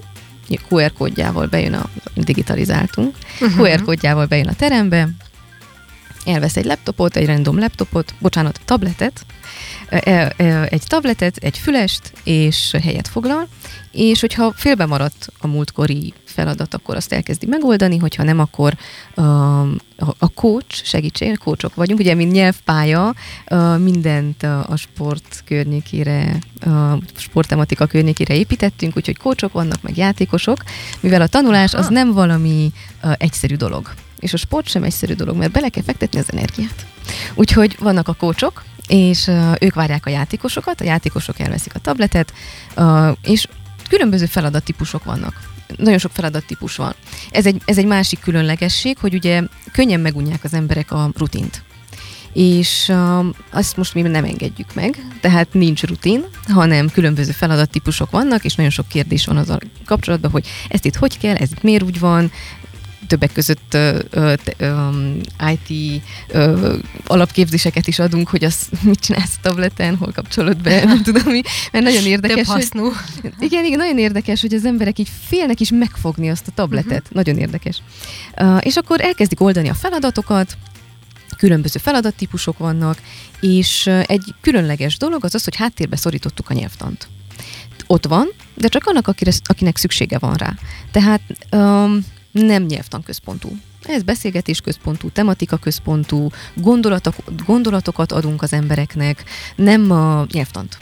QR 0.68 0.92
kódjával 0.92 1.47
bejön 1.47 1.73
a, 1.73 1.88
digitalizáltunk, 2.14 3.16
uh-huh. 3.40 3.68
QR 3.68 3.82
kódjával 3.82 4.26
bejön 4.26 4.49
a 4.49 4.54
terembe, 4.54 5.09
elvesz 6.32 6.56
egy 6.56 6.64
laptopot, 6.64 7.16
egy 7.16 7.26
random 7.26 7.58
laptopot, 7.58 8.14
bocsánat, 8.18 8.60
tabletet, 8.64 9.26
egy 10.68 10.82
tabletet, 10.87 11.37
egy 11.37 11.58
fülest, 11.58 12.12
és 12.25 12.76
helyet 12.82 13.08
foglal, 13.08 13.49
és 13.92 14.20
hogyha 14.20 14.52
félbe 14.56 14.87
maradt 14.87 15.32
a 15.38 15.46
múltkori 15.46 16.12
feladat, 16.25 16.75
akkor 16.75 16.96
azt 16.96 17.12
elkezdi 17.12 17.46
megoldani, 17.46 17.96
hogyha 17.96 18.22
nem, 18.22 18.38
akkor 18.38 18.76
a 20.18 20.28
coach 20.34 20.84
segítség, 20.84 21.38
coachok 21.38 21.75
vagyunk, 21.75 22.00
ugye, 22.00 22.14
mint 22.14 22.32
nyelvpálya, 22.32 23.14
mindent 23.78 24.42
a 24.42 24.76
sport 24.76 25.42
környékére, 25.44 26.38
a 26.60 26.99
sporttematika 27.16 27.87
környékére 27.87 28.34
építettünk, 28.34 28.96
úgyhogy 28.96 29.16
coachok 29.16 29.52
vannak, 29.52 29.82
meg 29.82 29.96
játékosok, 29.96 30.62
mivel 31.00 31.20
a 31.20 31.26
tanulás 31.26 31.75
az 31.75 31.88
nem 31.88 32.12
valami 32.12 32.72
egyszerű 33.16 33.54
dolog. 33.54 33.94
És 34.20 34.32
a 34.32 34.36
sport 34.36 34.68
sem 34.68 34.82
egyszerű 34.82 35.14
dolog, 35.14 35.36
mert 35.36 35.52
bele 35.52 35.68
kell 35.68 35.82
fektetni 35.82 36.18
az 36.18 36.32
energiát. 36.32 36.86
Úgyhogy 37.34 37.76
vannak 37.78 38.08
a 38.08 38.14
kócsok, 38.14 38.64
és 38.88 39.30
ők 39.60 39.74
várják 39.74 40.06
a 40.06 40.10
játékosokat, 40.10 40.80
a 40.80 40.84
játékosok 40.84 41.38
elveszik 41.38 41.74
a 41.74 41.78
tabletet, 41.78 42.32
és 43.22 43.46
különböző 43.88 44.26
feladattípusok 44.26 45.04
vannak. 45.04 45.48
Nagyon 45.76 45.98
sok 45.98 46.10
feladattípus 46.14 46.76
van. 46.76 46.94
Ez 47.30 47.46
egy, 47.46 47.62
ez 47.64 47.78
egy 47.78 47.86
másik 47.86 48.20
különlegesség, 48.20 48.98
hogy 48.98 49.14
ugye 49.14 49.42
könnyen 49.72 50.00
megunják 50.00 50.44
az 50.44 50.54
emberek 50.54 50.92
a 50.92 51.10
rutint. 51.16 51.62
És 52.32 52.88
uh, 52.88 53.26
azt 53.50 53.76
most 53.76 53.94
mi 53.94 54.02
nem 54.02 54.24
engedjük 54.24 54.74
meg, 54.74 55.06
tehát 55.20 55.52
nincs 55.52 55.82
rutin, 55.82 56.24
hanem 56.48 56.88
különböző 56.88 57.32
feladattípusok 57.32 58.10
vannak, 58.10 58.44
és 58.44 58.54
nagyon 58.54 58.72
sok 58.72 58.88
kérdés 58.88 59.26
van 59.26 59.36
az 59.36 59.50
a 59.50 59.58
kapcsolatban, 59.84 60.30
hogy 60.30 60.46
ezt 60.68 60.84
itt 60.84 60.96
hogy 60.96 61.18
kell, 61.18 61.34
ez 61.34 61.50
itt 61.50 61.62
miért 61.62 61.82
úgy 61.82 61.98
van, 61.98 62.32
többek 63.11 63.33
között 63.33 63.76
uh, 64.17 65.52
IT 65.52 66.02
alapképzéseket 67.07 67.87
is 67.87 67.99
adunk, 67.99 68.29
hogy 68.29 68.45
az 68.45 68.69
mit 68.83 69.00
csinálsz 69.00 69.37
a 69.37 69.49
tableten, 69.49 69.97
hol 69.97 70.12
kapcsolod 70.12 70.62
be, 70.62 70.85
nem 70.85 71.02
tudom 71.02 71.33
mi, 71.33 71.40
mert 71.73 71.85
nagyon 71.85 72.05
érdekes. 72.05 72.37
Több 72.37 72.47
hasznú. 72.47 72.93
Hogy, 73.21 73.33
igen, 73.49 73.64
igen, 73.64 73.79
nagyon 73.79 73.99
érdekes, 73.99 74.40
hogy 74.40 74.55
az 74.55 74.64
emberek 74.64 74.99
így 74.99 75.11
félnek 75.26 75.61
is 75.61 75.71
megfogni 75.71 76.31
azt 76.31 76.47
a 76.49 76.50
tabletet. 76.55 77.02
Uh-huh. 77.02 77.14
Nagyon 77.14 77.38
érdekes. 77.38 77.83
És 78.61 78.76
akkor 78.76 79.00
elkezdik 79.00 79.40
oldani 79.40 79.69
a 79.69 79.75
feladatokat, 79.75 80.57
különböző 81.37 81.79
feladattípusok 81.83 82.59
vannak, 82.59 82.99
és 83.40 83.87
egy 83.87 84.35
különleges 84.40 84.97
dolog 84.97 85.25
az 85.25 85.35
az, 85.35 85.45
hogy 85.45 85.57
háttérbe 85.57 85.97
szorítottuk 85.97 86.50
a 86.50 86.55
nyelvtant. 86.55 87.09
Ott 87.87 88.07
van, 88.07 88.29
de 88.55 88.69
csak 88.69 88.87
annak, 88.87 89.09
akire, 89.09 89.33
akinek 89.45 89.76
szüksége 89.76 90.19
van 90.19 90.35
rá. 90.35 90.55
Tehát 90.90 91.21
um, 91.52 92.05
nem 92.30 92.62
nyelvtanközpontú. 92.62 93.56
Ez 93.82 94.02
beszélgetés 94.02 94.60
központú, 94.60 95.10
tematika 95.10 95.56
központú, 95.56 96.30
gondolatok, 96.54 97.14
gondolatokat 97.46 98.12
adunk 98.12 98.42
az 98.42 98.52
embereknek, 98.52 99.25
nem 99.56 99.90
a 99.90 100.26
nyelvtant. 100.32 100.78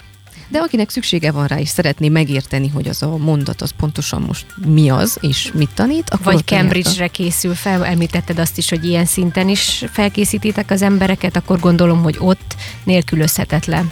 De 0.51 0.59
akinek 0.59 0.89
szüksége 0.89 1.31
van 1.31 1.47
rá, 1.47 1.59
és 1.59 1.69
szeretné 1.69 2.09
megérteni, 2.09 2.67
hogy 2.67 2.87
az 2.87 3.03
a 3.03 3.17
mondat 3.17 3.61
az 3.61 3.71
pontosan 3.77 4.21
most 4.21 4.45
mi 4.65 4.89
az, 4.89 5.17
és 5.21 5.51
mit 5.53 5.69
tanít, 5.73 6.09
akkor 6.09 6.33
Vagy 6.33 6.45
Cambridge-re 6.45 7.07
készül 7.07 7.53
fel, 7.53 7.85
említetted 7.85 8.39
azt 8.39 8.57
is, 8.57 8.69
hogy 8.69 8.85
ilyen 8.85 9.05
szinten 9.05 9.49
is 9.49 9.85
felkészítitek 9.91 10.71
az 10.71 10.81
embereket, 10.81 11.35
akkor 11.35 11.59
gondolom, 11.59 12.01
hogy 12.01 12.15
ott 12.19 12.55
nélkülözhetetlen. 12.83 13.91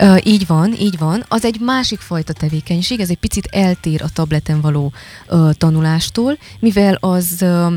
Uh, 0.00 0.26
így 0.26 0.46
van, 0.46 0.74
így 0.78 0.98
van. 0.98 1.24
Az 1.28 1.44
egy 1.44 1.60
másik 1.60 2.00
fajta 2.00 2.32
tevékenység, 2.32 3.00
ez 3.00 3.10
egy 3.10 3.18
picit 3.18 3.46
eltér 3.46 4.02
a 4.02 4.08
tableten 4.12 4.60
való 4.60 4.92
uh, 5.28 5.52
tanulástól, 5.52 6.38
mivel 6.58 6.94
az 7.00 7.38
uh, 7.40 7.72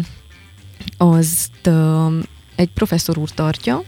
azt 0.97 1.67
uh, 1.67 2.13
egy 2.55 2.69
professzor 2.69 3.17
úr 3.17 3.29
tartja 3.29 3.83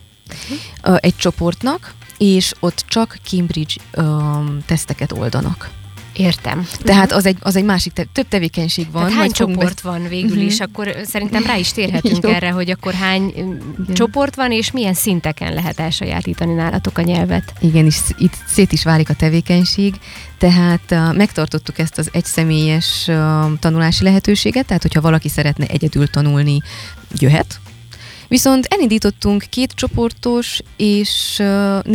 uh, 0.83 0.97
egy 0.99 1.15
csoportnak, 1.15 1.93
és 2.17 2.53
ott 2.59 2.83
csak 2.87 3.17
Cambridge 3.23 3.73
uh, 3.95 4.05
teszteket 4.65 5.11
oldanak. 5.11 5.78
Értem. 6.19 6.67
Tehát 6.83 7.11
az 7.11 7.25
egy, 7.25 7.37
az 7.39 7.55
egy 7.55 7.63
másik, 7.63 7.93
te, 7.93 8.05
több 8.13 8.27
tevékenység 8.27 8.91
van. 8.91 9.03
Tehát 9.03 9.19
hány 9.19 9.31
csoport 9.31 9.83
be... 9.83 9.89
van 9.89 10.07
végül 10.07 10.29
uh-huh. 10.29 10.45
is? 10.45 10.59
Akkor 10.59 10.95
szerintem 11.03 11.45
rá 11.45 11.57
is 11.57 11.71
térhetünk 11.71 12.23
erre, 12.23 12.49
hogy 12.49 12.69
akkor 12.69 12.93
hány 12.93 13.27
Igen. 13.29 13.93
csoport 13.93 14.35
van, 14.35 14.51
és 14.51 14.71
milyen 14.71 14.93
szinteken 14.93 15.53
lehet 15.53 15.79
elsajátítani 15.79 16.53
nálatok 16.53 16.97
a 16.97 17.01
nyelvet. 17.01 17.53
Igen, 17.59 17.85
és 17.85 17.97
itt 18.17 18.33
szét 18.47 18.71
is 18.71 18.83
válik 18.83 19.09
a 19.09 19.13
tevékenység, 19.13 19.95
tehát 20.37 20.91
uh, 20.91 21.15
megtartottuk 21.15 21.79
ezt 21.79 21.97
az 21.97 22.09
egyszemélyes 22.11 23.05
uh, 23.07 23.15
tanulási 23.59 24.03
lehetőséget, 24.03 24.65
tehát 24.65 24.81
hogyha 24.81 25.01
valaki 25.01 25.29
szeretne 25.29 25.65
egyedül 25.65 26.07
tanulni, 26.07 26.61
jöhet, 27.19 27.59
Viszont 28.29 28.65
elindítottunk 28.65 29.45
két 29.49 29.71
csoportos 29.71 30.59
és 30.77 31.41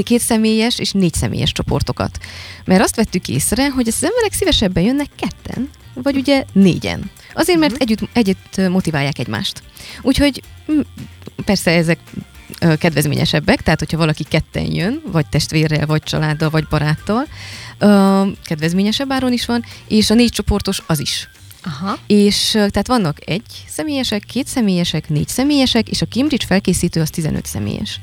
két 0.02 0.20
személyes 0.20 0.78
és 0.78 0.92
négy 0.92 1.14
személyes 1.14 1.52
csoportokat. 1.52 2.18
Mert 2.64 2.82
azt 2.82 2.96
vettük 2.96 3.28
észre, 3.28 3.70
hogy 3.70 3.88
az 3.88 4.04
emberek 4.04 4.32
szívesebben 4.32 4.82
jönnek 4.82 5.08
ketten, 5.16 5.70
vagy 5.94 6.16
ugye 6.16 6.44
négyen. 6.52 7.10
Azért, 7.34 7.58
mert 7.58 7.72
mhm. 7.72 7.82
együtt, 7.82 8.08
együtt 8.12 8.68
motiválják 8.68 9.18
egymást. 9.18 9.62
Úgyhogy 10.02 10.42
persze 11.44 11.70
ezek 11.70 11.98
kedvezményesebbek, 12.78 13.62
tehát 13.62 13.78
hogyha 13.78 13.96
valaki 13.96 14.24
ketten 14.24 14.72
jön, 14.72 15.02
vagy 15.12 15.26
testvérrel, 15.26 15.86
vagy 15.86 16.02
családdal, 16.02 16.50
vagy 16.50 16.66
baráttal, 16.66 17.26
kedvezményesebb 18.44 19.12
áron 19.12 19.32
is 19.32 19.46
van, 19.46 19.64
és 19.88 20.10
a 20.10 20.14
négy 20.14 20.30
csoportos 20.30 20.82
az 20.86 21.00
is. 21.00 21.28
Aha. 21.64 21.99
És 22.06 22.50
tehát 22.50 22.87
vannak 22.87 23.28
egy 23.28 23.64
személyesek, 23.68 24.25
két 24.25 24.47
személyesek, 24.47 25.09
négy 25.09 25.28
személyesek, 25.28 25.88
és 25.88 26.02
a 26.02 26.06
Cambridge 26.06 26.47
felkészítő 26.47 27.00
az 27.00 27.11
15 27.11 27.47
személyes. 27.47 28.00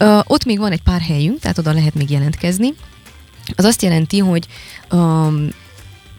Uh, 0.00 0.18
ott 0.24 0.44
még 0.44 0.58
van 0.58 0.72
egy 0.72 0.82
pár 0.82 1.00
helyünk, 1.00 1.38
tehát 1.38 1.58
oda 1.58 1.72
lehet 1.72 1.94
még 1.94 2.10
jelentkezni. 2.10 2.74
Az 3.56 3.64
azt 3.64 3.82
jelenti, 3.82 4.18
hogy 4.18 4.46
um, 4.90 5.48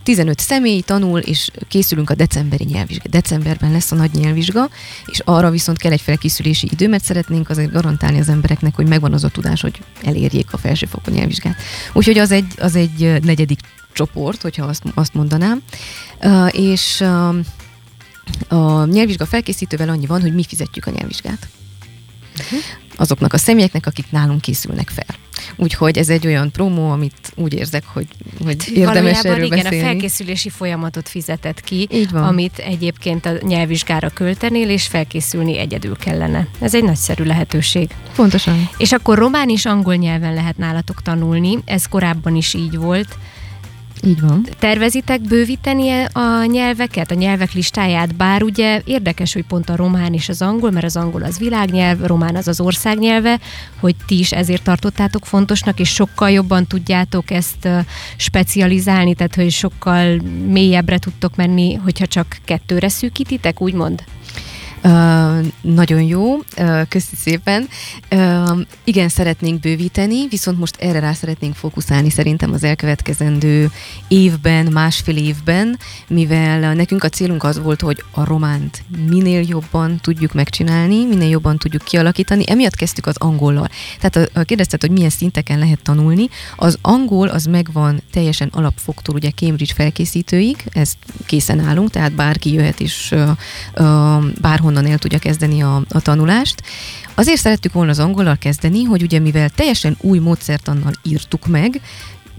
15 0.04 0.40
személy 0.40 0.82
tanul, 0.82 1.20
és 1.20 1.50
készülünk 1.68 2.10
a 2.10 2.16
decemberi 2.16 2.64
nyelvvizsga. 2.64 3.10
Decemberben 3.10 3.72
lesz 3.72 3.92
a 3.92 3.96
nagy 3.96 4.12
nyelvvizsga, 4.14 4.70
és 5.06 5.20
arra 5.20 5.50
viszont 5.50 5.78
kell 5.78 5.92
egy 5.92 6.02
felkészülési 6.02 6.68
idő, 6.72 6.88
mert 6.88 7.04
szeretnénk 7.04 7.50
azért 7.50 7.72
garantálni 7.72 8.20
az 8.20 8.30
embereknek, 8.30 8.76
hogy 8.76 8.88
megvan 8.88 9.14
az 9.14 9.24
a 9.24 9.30
tudás, 9.30 9.62
hogy 9.62 9.80
elérjék 10.04 10.54
a 10.54 10.58
felsőfokú 10.58 11.12
nyelvvizsgát. 11.12 11.56
Úgyhogy 11.94 12.18
az 12.18 12.32
egy, 12.32 12.54
az 12.58 12.76
egy 12.76 13.24
negyedik 13.24 13.60
csoport, 14.00 14.42
hogyha 14.42 14.66
azt, 14.66 14.84
azt 14.94 15.14
mondanám. 15.14 15.62
És 16.52 17.02
a 18.48 18.86
nyelvvizsga 18.86 19.26
felkészítővel 19.26 19.90
annyi 19.90 20.06
van, 20.06 20.22
hogy 20.22 20.34
mi 20.34 20.44
fizetjük 20.44 20.86
a 20.86 20.92
nyelvvizsgát. 20.92 21.48
Uh-huh. 22.40 22.60
Azoknak 22.96 23.34
a 23.34 23.38
személyeknek, 23.38 23.86
akik 23.86 24.12
nálunk 24.12 24.42
készülnek 24.42 24.90
fel. 24.90 25.16
Úgyhogy 25.56 25.98
ez 25.98 26.10
egy 26.10 26.28
olyan 26.28 26.52
promó, 26.52 26.92
amit 26.92 27.34
úgy 27.36 27.54
érzek, 27.54 27.84
hogy, 27.86 28.08
hogy 28.44 28.66
hát, 28.66 28.68
érdemes 28.68 29.24
erről 29.24 29.44
igen, 29.44 29.64
beszélni. 29.64 29.86
a 29.86 29.90
felkészülési 29.90 30.50
folyamatot 30.50 31.10
fizetett 31.10 31.62
ki, 31.62 31.88
Így 31.92 32.12
van. 32.12 32.24
amit 32.24 32.58
egyébként 32.58 33.26
a 33.26 33.32
nyelvvizsgára 33.42 34.10
költenél, 34.10 34.70
és 34.70 34.88
felkészülni 34.88 35.58
egyedül 35.58 35.98
kellene. 35.98 36.48
Ez 36.60 36.76
egy 36.76 36.84
nagyszerű 36.84 37.24
lehetőség. 37.24 37.90
Pontosan. 38.16 38.70
És 38.78 38.92
akkor 38.92 39.18
román 39.18 39.50
és 39.50 39.66
angol 39.66 39.96
nyelven 39.96 40.34
lehet 40.34 40.58
nálatok 40.58 41.02
tanulni, 41.02 41.58
ez 41.66 41.86
korábban 41.86 42.36
is 42.36 42.54
így 42.54 42.78
volt. 42.78 43.18
Így 44.04 44.22
van. 44.22 44.46
Tervezitek 44.60 45.22
bővíteni 45.22 45.90
a 46.12 46.46
nyelveket, 46.46 47.12
a 47.12 47.16
nyelvek 47.16 47.52
listáját, 47.52 48.16
bár 48.16 48.44
ugye 48.44 48.82
érdekes, 48.86 49.34
hogy 49.34 49.46
pont 49.46 49.70
a 49.70 49.76
román 49.76 50.14
és 50.14 50.30
az 50.30 50.42
angol, 50.42 50.72
mert 50.72 50.86
az 50.86 50.96
angol 50.96 51.24
az 51.24 51.40
világnyelv, 51.40 52.06
román 52.06 52.36
az 52.36 52.48
az 52.48 52.60
országnyelve, 52.60 53.40
hogy 53.80 53.96
ti 54.06 54.20
is 54.20 54.32
ezért 54.32 54.64
tartottátok 54.64 55.26
fontosnak, 55.26 55.80
és 55.80 55.90
sokkal 55.90 56.32
jobban 56.32 56.68
tudjátok 56.68 57.32
ezt 57.32 57.68
specializálni, 58.18 59.14
tehát 59.16 59.36
hogy 59.36 59.52
sokkal 59.52 60.22
mélyebbre 60.48 60.98
tudtok 60.98 61.36
menni, 61.36 61.74
hogyha 61.74 62.06
csak 62.06 62.38
kettőre 62.46 62.90
szűkítitek, 62.90 63.62
úgymond? 63.62 64.04
Nagyon 65.62 66.02
jó, 66.02 66.36
uh, 66.36 66.88
köszi 66.88 67.16
szépen. 67.16 67.68
Igen, 68.84 69.10
szeretnénk 69.10 69.60
bővíteni, 69.60 70.28
viszont 70.28 70.60
most 70.60 70.76
erre 70.80 71.00
rá 71.00 71.14
szeretnénk 71.14 71.56
fókuszálni 71.56 72.10
szerintem 72.10 72.54
az 72.54 72.64
elkövetkezendő 72.64 73.72
évben, 74.08 74.66
másfél 74.72 75.18
évben, 75.18 75.80
mivel 76.08 76.74
nekünk 76.74 77.04
a 77.04 77.10
célunk 77.10 77.44
az 77.44 77.60
volt, 77.60 77.82
hogy 77.82 78.04
a 78.12 78.26
románt 78.26 78.84
minél 79.10 79.44
jobban 79.48 80.00
tudjuk 80.02 80.34
megcsinálni, 80.34 81.06
minél 81.06 81.30
jobban 81.30 81.58
tudjuk 81.58 81.84
kialakítani. 81.84 82.44
Emiatt 82.48 82.76
kezdtük 82.76 83.06
az 83.06 83.16
angollal. 83.18 83.68
Tehát 84.00 84.30
a, 84.34 84.40
a 84.40 84.44
kérdezted, 84.44 84.82
hogy 84.82 84.92
milyen 84.92 85.10
szinteken 85.10 85.60
lehet 85.60 85.82
tanulni. 85.84 86.30
Az 86.56 86.78
angol 86.82 87.28
az 87.28 87.46
megvan 87.46 88.02
teljesen 88.12 88.50
alapfoktól, 88.52 89.16
ugye 89.16 89.30
Cambridge 89.32 89.74
felkészítőig, 89.74 90.64
ezt 90.72 90.98
készen 91.26 91.60
állunk, 91.60 91.90
tehát 91.90 92.12
bárki 92.12 92.54
jöhet 92.54 92.80
is 92.80 93.12
uh, 93.12 94.24
bárhonnan 94.70 94.92
el 94.92 94.98
tudja 94.98 95.20
kezdeni 95.20 95.62
a, 95.62 95.84
a 95.90 96.02
tanulást. 96.02 96.64
Azért 97.16 97.40
szerettük 97.40 97.74
volna 97.74 97.92
az 97.92 98.00
angolal 98.00 98.38
kezdeni, 98.38 98.84
hogy 98.84 99.02
ugye 99.02 99.20
mivel 99.20 99.50
teljesen 99.50 99.98
új 100.02 100.20
módszertannal 100.20 100.94
írtuk 101.04 101.48
meg, 101.48 101.82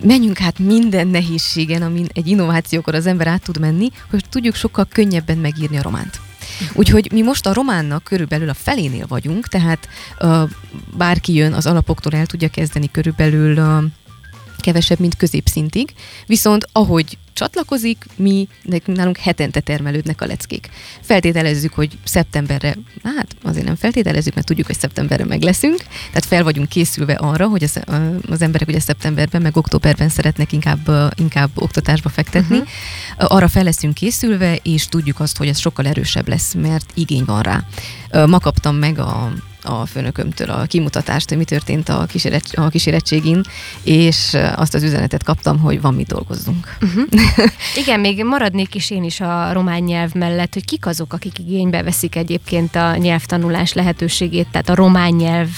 menjünk 0.02 0.38
hát 0.38 0.58
minden 0.58 1.06
nehézségen, 1.06 1.82
amin 1.82 2.06
egy 2.12 2.26
innovációkor 2.26 2.94
az 2.94 3.06
ember 3.06 3.26
át 3.26 3.42
tud 3.42 3.60
menni, 3.60 3.88
hogy 4.10 4.24
tudjuk 4.28 4.54
sokkal 4.54 4.86
könnyebben 4.92 5.38
megírni 5.38 5.78
a 5.78 5.82
románt. 5.82 6.20
Úgyhogy 6.74 7.12
mi 7.12 7.22
most 7.22 7.46
a 7.46 7.52
románnak 7.52 8.04
körülbelül 8.04 8.48
a 8.48 8.54
felénél 8.54 9.06
vagyunk, 9.08 9.48
tehát 9.48 9.88
uh, 10.20 10.50
bárki 10.96 11.34
jön, 11.34 11.52
az 11.52 11.66
alapoktól 11.66 12.12
el 12.12 12.26
tudja 12.26 12.48
kezdeni 12.48 12.90
körülbelül 12.90 13.58
uh, 13.58 13.84
kevesebb, 14.58 14.98
mint 14.98 15.16
középszintig, 15.16 15.92
viszont 16.26 16.68
ahogy 16.72 17.18
csatlakozik, 17.32 18.04
mi 18.16 18.48
nekünk 18.62 18.96
nálunk 18.96 19.16
hetente 19.16 19.60
termelődnek 19.60 20.20
a 20.20 20.26
leckék. 20.26 20.68
Feltételezzük, 21.00 21.72
hogy 21.72 21.98
szeptemberre, 22.04 22.76
hát 23.02 23.26
azért 23.42 23.64
nem 23.64 23.76
feltételezzük, 23.76 24.34
mert 24.34 24.46
tudjuk, 24.46 24.66
hogy 24.66 24.78
szeptemberre 24.78 25.24
meg 25.24 25.42
leszünk, 25.42 25.76
tehát 26.06 26.24
fel 26.24 26.42
vagyunk 26.42 26.68
készülve 26.68 27.12
arra, 27.12 27.46
hogy 27.46 27.62
az, 27.62 27.80
az 28.30 28.42
emberek 28.42 28.68
ugye 28.68 28.80
szeptemberben, 28.80 29.42
meg 29.42 29.56
októberben 29.56 30.08
szeretnek 30.08 30.52
inkább, 30.52 30.90
inkább 31.14 31.50
oktatásba 31.54 32.08
fektetni. 32.08 32.56
Uh-huh. 32.58 33.34
Arra 33.34 33.48
fel 33.48 33.64
leszünk 33.64 33.94
készülve, 33.94 34.56
és 34.62 34.86
tudjuk 34.86 35.20
azt, 35.20 35.36
hogy 35.36 35.48
ez 35.48 35.58
sokkal 35.58 35.86
erősebb 35.86 36.28
lesz, 36.28 36.54
mert 36.54 36.90
igény 36.94 37.24
van 37.24 37.42
rá. 37.42 37.64
Ma 38.26 38.38
kaptam 38.38 38.76
meg 38.76 38.98
a 38.98 39.32
a 39.70 39.86
főnökömtől 39.86 40.50
a 40.50 40.64
kimutatást, 40.64 41.28
hogy 41.28 41.38
mi 41.38 41.44
történt 41.44 41.88
a, 41.88 42.06
kíséret, 42.08 42.44
a 42.54 42.68
kísérettségén, 42.68 43.40
és 43.82 44.36
azt 44.56 44.74
az 44.74 44.82
üzenetet 44.82 45.24
kaptam, 45.24 45.58
hogy 45.58 45.80
van 45.80 45.94
mit 45.94 46.06
dolgozzunk. 46.06 46.76
Uh-huh. 46.82 47.04
Igen, 47.82 48.00
még 48.00 48.24
maradnék 48.24 48.74
is 48.74 48.90
én 48.90 49.04
is 49.04 49.20
a 49.20 49.52
román 49.52 49.82
nyelv 49.82 50.14
mellett, 50.14 50.54
hogy 50.54 50.64
kik 50.64 50.86
azok, 50.86 51.12
akik 51.12 51.38
igénybe 51.38 51.82
veszik 51.82 52.16
egyébként 52.16 52.76
a 52.76 52.96
nyelvtanulás 52.96 53.72
lehetőségét, 53.72 54.48
tehát 54.50 54.68
a 54.68 54.74
román 54.74 55.12
nyelv 55.12 55.48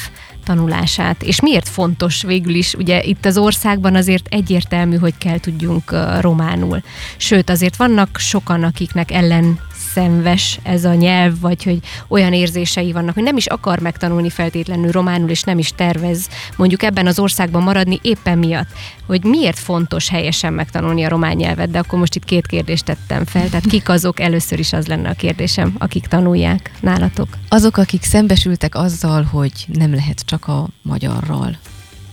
tanulását, 0.44 1.22
és 1.22 1.40
miért 1.40 1.68
fontos 1.68 2.22
végül 2.22 2.54
is, 2.54 2.74
ugye 2.74 3.02
itt 3.02 3.24
az 3.24 3.38
országban 3.38 3.94
azért 3.94 4.26
egyértelmű, 4.30 4.96
hogy 4.96 5.14
kell 5.18 5.38
tudjunk 5.38 5.94
románul. 6.20 6.82
Sőt, 7.16 7.50
azért 7.50 7.76
vannak 7.76 8.16
sokan, 8.18 8.62
akiknek 8.62 9.10
ellen 9.10 9.60
szenves 9.92 10.58
ez 10.62 10.84
a 10.84 10.94
nyelv, 10.94 11.40
vagy 11.40 11.64
hogy 11.64 11.78
olyan 12.08 12.32
érzései 12.32 12.92
vannak, 12.92 13.14
hogy 13.14 13.22
nem 13.22 13.36
is 13.36 13.46
akar 13.46 13.78
megtanulni 13.78 14.30
feltétlenül 14.30 14.90
románul, 14.90 15.28
és 15.28 15.42
nem 15.42 15.58
is 15.58 15.72
tervez 15.74 16.28
mondjuk 16.56 16.82
ebben 16.82 17.06
az 17.06 17.18
országban 17.18 17.62
maradni 17.62 17.98
éppen 18.02 18.38
miatt, 18.38 18.68
hogy 19.06 19.24
miért 19.24 19.58
fontos 19.58 20.08
helyesen 20.08 20.52
megtanulni 20.52 21.04
a 21.04 21.08
román 21.08 21.36
nyelvet, 21.36 21.70
de 21.70 21.78
akkor 21.78 21.98
most 21.98 22.14
itt 22.14 22.24
két 22.24 22.46
kérdést 22.46 22.84
tettem 22.84 23.24
fel, 23.24 23.48
tehát 23.48 23.66
kik 23.66 23.88
azok, 23.88 24.20
először 24.20 24.58
is 24.58 24.72
az 24.72 24.86
lenne 24.86 25.08
a 25.08 25.14
kérdésem, 25.14 25.74
akik 25.78 26.06
tanulják 26.06 26.70
nálatok. 26.80 27.28
Azok, 27.48 27.76
akik 27.76 28.02
szembesültek 28.02 28.74
azzal, 28.74 29.22
hogy 29.22 29.52
nem 29.66 29.94
lehet 29.94 30.22
csak 30.26 30.48
a 30.48 30.66
magyarral 30.82 31.56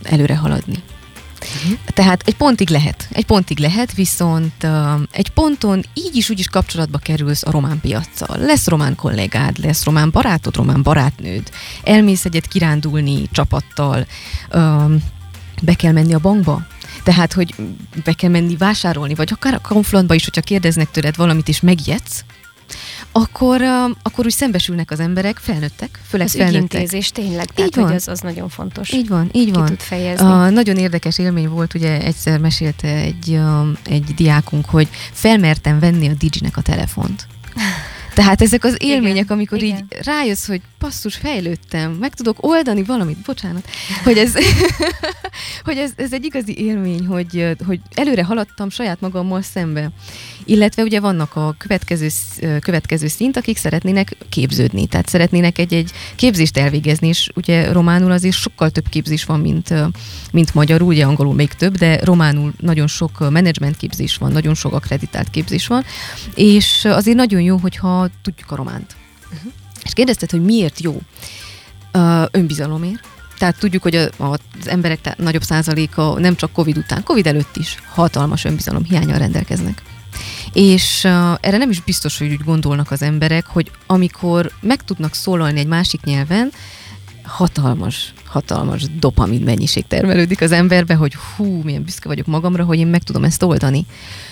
előre 0.04 0.36
haladni. 0.36 0.84
Uh-huh. 1.56 1.80
Tehát 1.86 2.22
egy 2.26 2.36
pontig 2.36 2.70
lehet, 2.70 3.08
egy 3.12 3.26
pontig 3.26 3.60
lehet, 3.60 3.94
viszont 3.94 4.64
uh, 4.64 5.02
egy 5.12 5.30
ponton 5.30 5.84
így 5.94 6.16
is 6.16 6.30
úgy 6.30 6.40
is 6.40 6.48
kapcsolatba 6.48 6.98
kerülsz 6.98 7.44
a 7.46 7.52
román 7.52 7.80
piaccal. 7.80 8.38
Lesz 8.38 8.68
román 8.68 8.96
kollégád, 8.96 9.58
lesz 9.58 9.84
román 9.84 10.12
barátod, 10.12 10.56
román 10.56 10.84
barátnőd, 10.84 11.50
elmész 11.84 12.26
egyet 12.26 12.48
kirándulni 12.48 13.28
csapattal, 13.32 14.08
uh, 14.54 14.92
be 15.62 15.74
kell 15.74 15.92
menni 15.92 16.14
a 16.14 16.20
bankba, 16.20 16.62
tehát, 17.04 17.34
hogy 17.34 17.56
be 18.04 18.14
kell 18.14 18.30
menni 18.30 18.56
vásárolni, 18.58 19.16
vagy 19.16 19.30
akár 19.32 19.54
a 19.54 19.68
konfrontba 19.68 20.14
is, 20.14 20.24
hogyha 20.24 20.42
kérdeznek 20.42 20.92
tőled 20.92 21.16
valamit, 21.16 21.48
és 21.48 21.60
megijedsz, 21.60 22.24
akkor, 23.12 23.62
akkor 24.02 24.26
úgy 24.26 24.32
szembesülnek 24.32 24.92
az 24.92 25.00
emberek, 25.00 25.38
felnőttek, 25.38 26.00
főleg 26.08 26.28
az 26.28 26.34
felnőttek. 26.34 26.62
ügyintézés 26.64 27.12
tényleg, 27.12 27.46
tehát 27.46 27.78
így 27.78 27.84
van. 27.84 27.94
az, 27.94 28.08
az 28.08 28.20
nagyon 28.20 28.50
fontos. 28.50 28.92
Így 28.92 29.08
van, 29.08 29.30
így 29.32 29.54
van. 29.54 29.66
tud 29.66 29.80
fejezni. 29.80 30.26
Uh, 30.26 30.50
nagyon 30.50 30.78
érdekes 30.78 31.18
élmény 31.18 31.50
volt, 31.50 31.74
ugye 31.74 32.02
egyszer 32.02 32.40
mesélte 32.40 32.88
egy, 32.88 33.40
egy 33.84 34.14
diákunk, 34.16 34.66
hogy 34.66 34.88
felmertem 35.12 35.80
venni 35.80 36.08
a 36.08 36.14
Diginek 36.14 36.58
a 36.58 36.62
telefont. 36.62 37.28
Tehát 38.14 38.42
ezek 38.42 38.64
az 38.64 38.76
élmények, 38.78 39.24
igen, 39.24 39.38
amikor 39.38 39.64
igen. 39.64 39.78
így 39.78 39.98
rájössz, 40.04 40.48
hogy 40.48 40.62
passzus, 40.78 41.16
fejlődtem, 41.16 41.92
meg 41.92 42.14
tudok 42.14 42.38
oldani 42.44 42.84
valamit, 42.84 43.18
bocsánat, 43.18 43.70
hogy 44.04 44.18
ez, 44.18 44.34
hogy 45.68 45.78
ez, 45.78 45.92
ez 45.96 46.14
egy 46.14 46.26
igazi 46.26 46.58
élmény, 46.58 47.06
hogy, 47.06 47.58
hogy 47.66 47.80
előre 47.94 48.24
haladtam 48.24 48.70
saját 48.70 49.02
magammal 49.02 49.42
szembe. 49.42 49.92
Illetve 50.50 50.84
ugye 50.84 51.00
vannak 51.00 51.36
a 51.36 51.56
következő, 51.58 52.08
következő 52.60 53.08
szint, 53.08 53.38
akik 53.38 53.58
szeretnének 53.58 54.16
képződni, 54.30 54.88
tehát 54.88 55.10
szeretnének 55.10 55.58
egy-egy 55.58 55.92
képzést 56.16 56.58
elvégezni, 56.58 57.08
és 57.08 57.30
ugye 57.36 57.72
románul 57.72 58.12
azért 58.12 58.36
sokkal 58.36 58.70
több 58.70 58.90
képzés 58.90 59.24
van, 59.24 59.40
mint, 59.40 59.74
mint 60.32 60.54
magyarul, 60.54 60.88
ugye 60.88 61.06
angolul 61.06 61.34
még 61.34 61.54
több, 61.54 61.78
de 61.78 62.04
románul 62.04 62.54
nagyon 62.60 62.88
sok 62.88 63.30
menedzsment 63.30 63.78
képzés 63.78 64.18
van, 64.18 64.32
nagyon 64.32 64.54
sok 64.54 64.74
akreditált 64.74 65.30
képzés 65.30 65.68
van, 65.68 65.84
és 66.36 66.86
azért 66.86 67.18
nagyon 67.18 67.42
jó, 67.42 67.58
hogyha 67.58 68.10
tudjuk 68.22 68.52
a 68.52 68.56
románt. 68.56 68.96
Uh-huh. 69.34 69.52
És 69.84 69.94
kérdezted, 69.94 70.32
hogy 70.32 70.44
miért 70.44 70.80
jó? 70.80 71.02
Uh, 71.94 72.26
önbizalomért. 72.32 73.08
Tehát 73.38 73.60
tudjuk, 73.60 73.84
hogy 73.84 73.96
a, 73.96 74.10
a, 74.18 74.32
az 74.32 74.68
emberek 74.68 75.18
nagyobb 75.18 75.44
százaléka 75.44 76.20
nem 76.20 76.36
csak 76.36 76.52
Covid 76.52 76.78
után, 76.78 77.04
Covid 77.04 77.28
előtt 77.28 77.58
is 77.58 77.78
hatalmas 77.94 78.46
önbizalom 78.46 78.84
hiányal 78.84 79.18
rendelkeznek. 79.18 79.89
És 80.54 81.04
uh, 81.04 81.12
erre 81.42 81.58
nem 81.58 81.70
is 81.70 81.82
biztos, 81.82 82.18
hogy 82.18 82.32
úgy 82.32 82.44
gondolnak 82.44 82.92
az 82.92 83.02
emberek, 83.02 83.46
hogy 83.46 83.72
amikor 83.88 84.52
meg 84.62 84.84
tudnak 84.84 85.14
szólalni 85.14 85.60
egy 85.60 85.68
másik 85.68 86.04
nyelven, 86.04 86.52
hatalmas, 87.24 88.14
hatalmas 88.26 88.84
dopamin 89.00 89.42
mennyiség 89.42 89.88
termelődik 89.88 90.42
az 90.42 90.52
emberbe, 90.52 90.94
hogy 90.94 91.16
hú, 91.16 91.62
milyen 91.64 91.84
büszke 91.84 92.08
vagyok 92.08 92.26
magamra, 92.26 92.64
hogy 92.64 92.78
én 92.78 92.88
meg 92.88 93.04
tudom 93.04 93.24
ezt 93.24 93.44
oldani. 93.44 93.86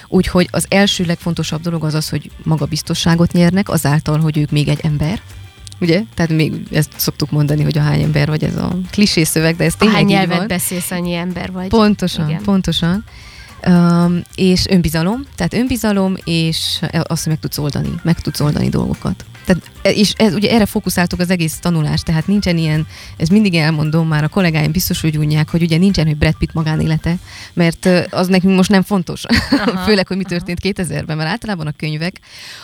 Úgyhogy 0.07 0.47
az 0.51 0.65
első 0.69 1.05
legfontosabb 1.05 1.61
dolog 1.61 1.83
az 1.83 1.93
az, 1.93 2.09
hogy 2.09 2.31
magabiztosságot 2.43 3.31
nyernek, 3.31 3.69
azáltal, 3.69 4.19
hogy 4.19 4.37
ők 4.37 4.51
még 4.51 4.67
egy 4.67 4.79
ember, 4.83 5.21
Ugye? 5.79 6.03
Tehát 6.13 6.31
még 6.31 6.53
ezt 6.71 6.91
szoktuk 6.95 7.31
mondani, 7.31 7.63
hogy 7.63 7.77
a 7.77 7.81
hány 7.81 8.01
ember 8.01 8.27
vagy, 8.27 8.43
ez 8.43 8.55
a 8.55 8.77
klisé 8.91 9.23
szöveg, 9.23 9.55
de 9.55 9.63
ez 9.63 9.75
tényleg 9.75 9.97
Hány 9.97 10.05
nyelvet 10.05 10.37
van. 10.37 10.47
beszélsz, 10.47 10.91
annyi 10.91 11.13
ember 11.13 11.51
vagy. 11.51 11.67
Pontosan, 11.67 12.29
Igen. 12.29 12.41
pontosan. 12.41 13.03
És 14.35 14.65
önbizalom, 14.69 15.25
tehát 15.35 15.53
önbizalom, 15.53 16.15
és 16.23 16.79
azt, 17.03 17.23
hogy 17.23 17.31
meg 17.31 17.39
tudsz 17.39 17.57
oldani, 17.57 17.93
meg 18.03 18.21
tudsz 18.21 18.39
oldani 18.39 18.69
dolgokat. 18.69 19.25
Tehát, 19.45 19.71
és 19.93 20.13
ez, 20.17 20.33
ugye 20.33 20.51
erre 20.51 20.65
fókuszáltuk 20.65 21.19
az 21.19 21.29
egész 21.29 21.57
tanulást, 21.59 22.05
tehát 22.05 22.27
nincsen 22.27 22.57
ilyen, 22.57 22.87
ez 23.17 23.27
mindig 23.27 23.55
elmondom 23.55 24.07
már, 24.07 24.23
a 24.23 24.27
kollégáim 24.27 24.71
biztos 24.71 25.03
úgy 25.03 25.17
unják, 25.17 25.49
hogy 25.49 25.61
ugye 25.61 25.77
nincsen, 25.77 26.05
hogy 26.05 26.17
Brad 26.17 26.35
Pitt 26.37 26.53
magánélete, 26.53 27.15
mert 27.53 27.89
az 28.09 28.27
nekünk 28.27 28.55
most 28.55 28.69
nem 28.69 28.83
fontos. 28.83 29.23
Aha, 29.49 29.77
Főleg, 29.87 30.07
hogy 30.07 30.17
mi 30.17 30.23
történt 30.23 30.59
aha. 30.63 30.73
2000-ben, 30.73 31.17
mert 31.17 31.29
általában 31.29 31.67
a 31.67 31.71
könyvek 31.77 32.19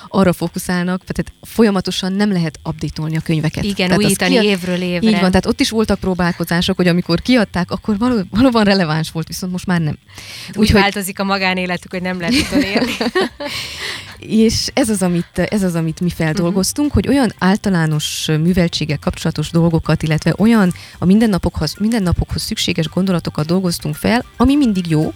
arra 0.07 0.33
fókuszálnak, 0.33 1.03
tehát 1.03 1.33
folyamatosan 1.41 2.13
nem 2.13 2.31
lehet 2.31 2.59
updatolni 2.63 3.17
a 3.17 3.19
könyveket. 3.19 3.63
Igen, 3.63 3.87
tehát 3.87 4.03
újítani 4.03 4.31
kiad... 4.31 4.43
évről 4.43 4.81
évre. 4.81 5.07
Így 5.07 5.19
van, 5.19 5.29
tehát 5.29 5.45
ott 5.45 5.59
is 5.59 5.69
voltak 5.69 5.99
próbálkozások, 5.99 6.75
hogy 6.75 6.87
amikor 6.87 7.21
kiadták, 7.21 7.71
akkor 7.71 7.97
való, 7.97 8.21
valóban 8.29 8.63
releváns 8.63 9.11
volt, 9.11 9.27
viszont 9.27 9.51
most 9.51 9.65
már 9.65 9.81
nem. 9.81 9.97
Úgy, 10.47 10.57
Úgy 10.57 10.71
változik 10.71 11.19
a 11.19 11.23
magánéletük, 11.23 11.91
hogy 11.91 12.01
nem 12.01 12.19
lehet 12.19 12.51
élni. 12.51 12.91
és 14.19 14.67
ez 14.73 14.89
az, 14.89 15.01
amit, 15.01 15.39
ez 15.39 15.63
az, 15.63 15.75
amit 15.75 15.99
mi 15.99 16.09
feldolgoztunk, 16.09 16.87
uh-huh. 16.87 17.03
hogy 17.03 17.12
olyan 17.13 17.33
általános 17.37 18.25
műveltséggel 18.25 18.99
kapcsolatos 18.99 19.51
dolgokat, 19.51 20.03
illetve 20.03 20.33
olyan 20.37 20.73
a 20.97 21.05
mindennapokhoz, 21.05 21.75
mindennapokhoz 21.79 22.41
szükséges 22.41 22.87
gondolatokat 22.87 23.45
dolgoztunk 23.45 23.95
fel, 23.95 24.25
ami 24.37 24.55
mindig 24.55 24.89
jó, 24.89 24.99
uh-huh. 24.99 25.13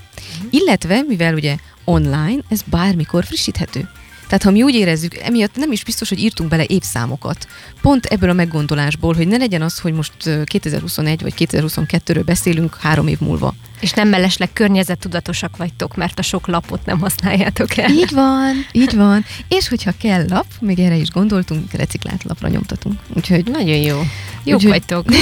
illetve, 0.50 1.02
mivel 1.08 1.34
ugye 1.34 1.56
online, 1.84 2.38
ez 2.50 2.62
bármikor 2.66 3.24
frissíthető. 3.24 3.90
Tehát 4.28 4.44
ha 4.44 4.52
mi 4.52 4.64
úgy 4.64 4.76
érezzük, 4.76 5.16
emiatt 5.16 5.56
nem 5.56 5.72
is 5.72 5.84
biztos, 5.84 6.10
hogy 6.10 6.20
írtunk 6.20 6.50
bele 6.50 6.64
évszámokat. 6.68 7.48
Pont 7.82 8.06
ebből 8.06 8.30
a 8.30 8.34
meggondolásból, 8.34 9.14
hogy 9.14 9.28
ne 9.28 9.38
legyen 9.38 9.62
az, 9.62 9.80
hogy 9.80 9.94
most 9.94 10.44
2021 10.44 11.22
vagy 11.22 11.34
2022-ről 11.38 12.22
beszélünk 12.26 12.78
három 12.80 13.08
év 13.08 13.20
múlva. 13.20 13.54
És 13.80 13.92
nem 13.92 14.08
mellesleg 14.08 14.54
környezettudatosak 14.54 15.58
vagytok, 15.58 15.96
mert 15.96 16.20
a 16.20 16.22
sok 16.22 16.48
lapot 16.48 16.86
nem 16.86 17.00
használjátok 17.00 17.78
el. 17.78 17.90
Így 17.90 18.12
van, 18.12 18.66
így 18.72 18.96
van. 18.96 19.26
És 19.48 19.68
hogyha 19.68 19.92
kell 19.98 20.26
lap, 20.30 20.46
még 20.60 20.80
erre 20.80 20.96
is 20.96 21.10
gondoltunk, 21.10 21.72
reciklált 21.72 22.24
lapra 22.24 22.48
nyomtatunk. 22.48 23.00
Úgyhogy 23.14 23.46
nagyon 23.52 23.78
jó. 23.78 24.02
Jók 24.44 24.56
úgyhogy... 24.56 24.70
vagytok. 24.70 25.06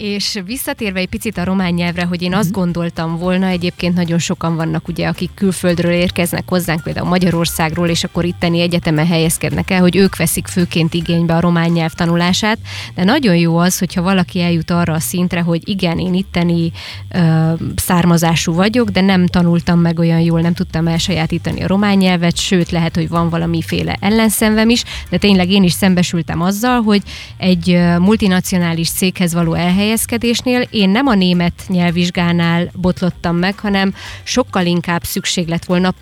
És 0.00 0.40
visszatérve 0.44 0.98
egy 0.98 1.08
picit 1.08 1.38
a 1.38 1.44
román 1.44 1.72
nyelvre, 1.72 2.04
hogy 2.04 2.22
én 2.22 2.34
azt 2.34 2.50
mhm. 2.50 2.58
gondoltam 2.58 3.18
volna, 3.18 3.46
egyébként 3.46 3.94
nagyon 3.94 4.18
sokan 4.18 4.56
vannak 4.56 4.88
ugye, 4.88 5.08
akik 5.08 5.30
külföldről 5.34 5.92
érkeznek 5.92 6.42
hozzánk, 6.46 6.82
például 6.82 7.08
Magyarországról, 7.08 7.88
és 7.88 8.04
akkor 8.04 8.24
itteni 8.24 8.60
egyetemen 8.60 9.06
helyezkednek 9.06 9.70
el, 9.70 9.80
hogy 9.80 9.96
ők 9.96 10.16
veszik 10.16 10.46
főként 10.46 10.94
igénybe 10.94 11.34
a 11.36 11.40
román 11.40 11.70
nyelv 11.70 11.92
tanulását, 11.92 12.58
de 12.94 13.04
nagyon 13.04 13.36
jó 13.36 13.56
az, 13.56 13.78
hogyha 13.78 14.02
valaki 14.02 14.40
eljut 14.40 14.70
arra 14.70 14.92
a 14.92 15.00
szintre, 15.00 15.40
hogy 15.40 15.68
igen, 15.68 15.98
én 15.98 16.14
itteni 16.14 16.72
ö, 17.10 17.52
származású 17.76 18.52
vagyok, 18.52 18.88
de 18.88 19.00
nem 19.00 19.26
tanultam 19.26 19.78
meg 19.78 19.98
olyan 19.98 20.20
jól, 20.20 20.40
nem 20.40 20.54
tudtam 20.54 20.86
elsajátítani 20.86 21.62
a 21.62 21.66
román 21.66 21.96
nyelvet, 21.96 22.36
sőt, 22.36 22.70
lehet, 22.70 22.94
hogy 22.94 23.08
van 23.08 23.28
valamiféle 23.28 23.96
ellenszenvem 24.00 24.68
is, 24.68 24.84
de 25.10 25.18
tényleg 25.18 25.50
én 25.50 25.62
is 25.62 25.72
szembesültem 25.72 26.40
azzal, 26.40 26.82
hogy 26.82 27.02
egy 27.36 27.78
multinacionális 27.98 28.90
céghez 28.90 29.34
való 29.34 29.54
elhelyezés 29.54 29.88
elhelyezkedésnél 29.90 30.60
én 30.70 30.90
nem 30.90 31.06
a 31.06 31.14
német 31.14 31.62
nyelvvizsgánál 31.66 32.70
botlottam 32.74 33.36
meg, 33.36 33.58
hanem 33.58 33.94
sokkal 34.22 34.66
inkább 34.66 35.04
szükség 35.04 35.48
lett 35.48 35.64
volna 35.64 35.94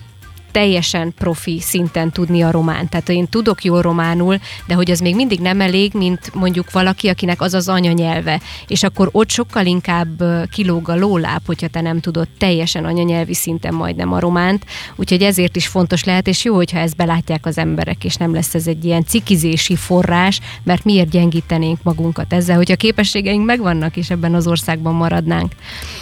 teljesen 0.50 1.14
profi 1.14 1.60
szinten 1.60 2.10
tudni 2.10 2.42
a 2.42 2.50
román. 2.50 2.88
Tehát 2.88 3.08
én 3.08 3.28
tudok 3.28 3.64
jól 3.64 3.82
románul, 3.82 4.38
de 4.66 4.74
hogy 4.74 4.90
az 4.90 5.00
még 5.00 5.14
mindig 5.14 5.40
nem 5.40 5.60
elég, 5.60 5.92
mint 5.94 6.34
mondjuk 6.34 6.70
valaki, 6.70 7.08
akinek 7.08 7.40
az 7.40 7.54
az 7.54 7.68
anyanyelve. 7.68 8.40
És 8.66 8.82
akkor 8.82 9.08
ott 9.12 9.30
sokkal 9.30 9.66
inkább 9.66 10.22
kilóg 10.50 10.88
a 10.88 10.96
lóláb, 10.96 11.40
hogyha 11.46 11.68
te 11.68 11.80
nem 11.80 12.00
tudod 12.00 12.28
teljesen 12.38 12.84
anyanyelvi 12.84 13.34
szinten 13.34 13.74
majdnem 13.74 14.12
a 14.12 14.20
románt. 14.20 14.64
Úgyhogy 14.96 15.22
ezért 15.22 15.56
is 15.56 15.66
fontos 15.66 16.04
lehet, 16.04 16.26
és 16.26 16.44
jó, 16.44 16.54
hogyha 16.54 16.78
ezt 16.78 16.96
belátják 16.96 17.46
az 17.46 17.58
emberek, 17.58 18.04
és 18.04 18.14
nem 18.14 18.34
lesz 18.34 18.54
ez 18.54 18.66
egy 18.66 18.84
ilyen 18.84 19.04
cikizési 19.04 19.76
forrás, 19.76 20.40
mert 20.62 20.84
miért 20.84 21.10
gyengítenénk 21.10 21.82
magunkat 21.82 22.32
ezzel, 22.32 22.56
hogy 22.56 22.72
a 22.72 22.76
képességeink 22.76 23.44
megvannak, 23.44 23.96
és 23.96 24.10
ebben 24.10 24.34
az 24.34 24.46
országban 24.46 24.94
maradnánk. 24.94 25.52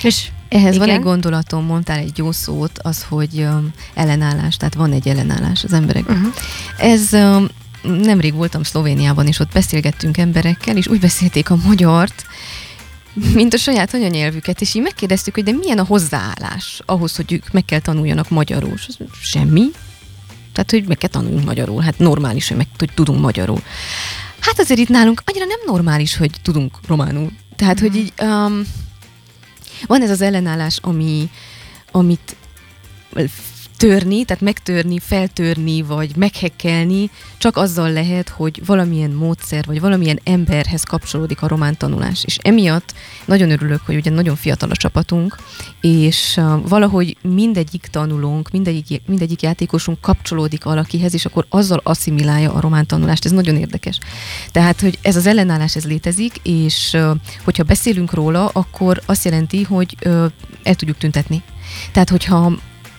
És 0.02 0.28
ehhez 0.48 0.74
Igen? 0.74 0.86
van 0.86 0.96
egy 0.96 1.02
gondolatom, 1.02 1.64
mondtál 1.64 1.98
egy 1.98 2.18
jó 2.18 2.32
szót, 2.32 2.78
az, 2.82 3.06
hogy 3.08 3.34
um, 3.34 3.70
ellenállás, 3.94 4.56
tehát 4.56 4.74
van 4.74 4.92
egy 4.92 5.08
ellenállás 5.08 5.64
az 5.64 5.72
emberek. 5.72 6.08
Uh-huh. 6.08 6.34
Ez 6.78 7.12
um, 7.12 7.46
nemrég 7.82 8.34
voltam 8.34 8.62
Szlovéniában, 8.62 9.26
és 9.26 9.38
ott 9.38 9.52
beszélgettünk 9.52 10.16
emberekkel, 10.16 10.76
és 10.76 10.86
úgy 10.86 11.00
beszélték 11.00 11.50
a 11.50 11.56
magyart, 11.56 12.26
mint 13.34 13.54
a 13.54 13.56
saját 13.56 13.94
anyanyelvüket, 13.94 14.60
és 14.60 14.74
így 14.74 14.82
megkérdeztük, 14.82 15.34
hogy 15.34 15.44
de 15.44 15.52
milyen 15.52 15.78
a 15.78 15.84
hozzáállás 15.84 16.80
ahhoz, 16.86 17.16
hogy 17.16 17.32
ők 17.32 17.52
meg 17.52 17.64
kell 17.64 17.80
tanuljanak 17.80 18.28
magyarul. 18.28 18.72
És 18.76 18.86
az, 18.88 18.96
semmi. 19.20 19.64
Tehát, 20.52 20.70
hogy 20.70 20.84
meg 20.86 20.96
kell 20.96 21.10
tanuljunk 21.10 21.44
magyarul. 21.44 21.82
Hát 21.82 21.98
normális, 21.98 22.48
hogy 22.48 22.56
meg 22.56 22.66
hogy 22.78 22.90
tudunk 22.94 23.20
magyarul. 23.20 23.62
Hát 24.40 24.58
azért 24.58 24.80
itt 24.80 24.88
nálunk 24.88 25.22
annyira 25.24 25.44
nem 25.44 25.58
normális, 25.66 26.16
hogy 26.16 26.30
tudunk 26.42 26.78
románul. 26.86 27.30
Tehát, 27.56 27.80
uh-huh. 27.80 27.90
hogy 27.90 28.00
így 28.00 28.12
um, 28.20 28.62
van 29.86 30.02
ez 30.02 30.10
az 30.10 30.20
ellenállás, 30.20 30.78
ami, 30.82 31.30
amit 31.90 32.36
törni, 33.76 34.24
tehát 34.24 34.42
megtörni, 34.42 34.98
feltörni, 34.98 35.82
vagy 35.82 36.16
meghekkelni, 36.16 37.10
csak 37.38 37.56
azzal 37.56 37.92
lehet, 37.92 38.28
hogy 38.28 38.62
valamilyen 38.66 39.10
módszer, 39.10 39.64
vagy 39.66 39.80
valamilyen 39.80 40.20
emberhez 40.24 40.82
kapcsolódik 40.82 41.42
a 41.42 41.48
román 41.48 41.76
tanulás. 41.76 42.24
És 42.24 42.38
emiatt 42.42 42.94
nagyon 43.24 43.50
örülök, 43.50 43.80
hogy 43.86 43.94
ugye 43.94 44.10
nagyon 44.10 44.36
fiatal 44.36 44.70
a 44.70 44.76
csapatunk, 44.76 45.36
és 45.80 46.40
valahogy 46.62 47.16
mindegyik 47.22 47.88
tanulónk, 47.90 48.50
mindegyik, 48.50 49.02
mindegyik 49.06 49.42
játékosunk 49.42 50.00
kapcsolódik 50.00 50.64
valakihez, 50.64 51.14
és 51.14 51.24
akkor 51.24 51.46
azzal 51.48 51.80
asszimilálja 51.82 52.52
a 52.52 52.60
román 52.60 52.86
tanulást. 52.86 53.24
Ez 53.24 53.30
nagyon 53.30 53.56
érdekes. 53.56 53.98
Tehát, 54.52 54.80
hogy 54.80 54.98
ez 55.02 55.16
az 55.16 55.26
ellenállás, 55.26 55.76
ez 55.76 55.84
létezik, 55.84 56.34
és 56.42 56.96
hogyha 57.44 57.62
beszélünk 57.62 58.12
róla, 58.12 58.46
akkor 58.46 59.00
azt 59.06 59.24
jelenti, 59.24 59.62
hogy 59.62 59.96
el 60.62 60.74
tudjuk 60.74 60.98
tüntetni. 60.98 61.42
Tehát, 61.92 62.10
hogyha 62.10 62.52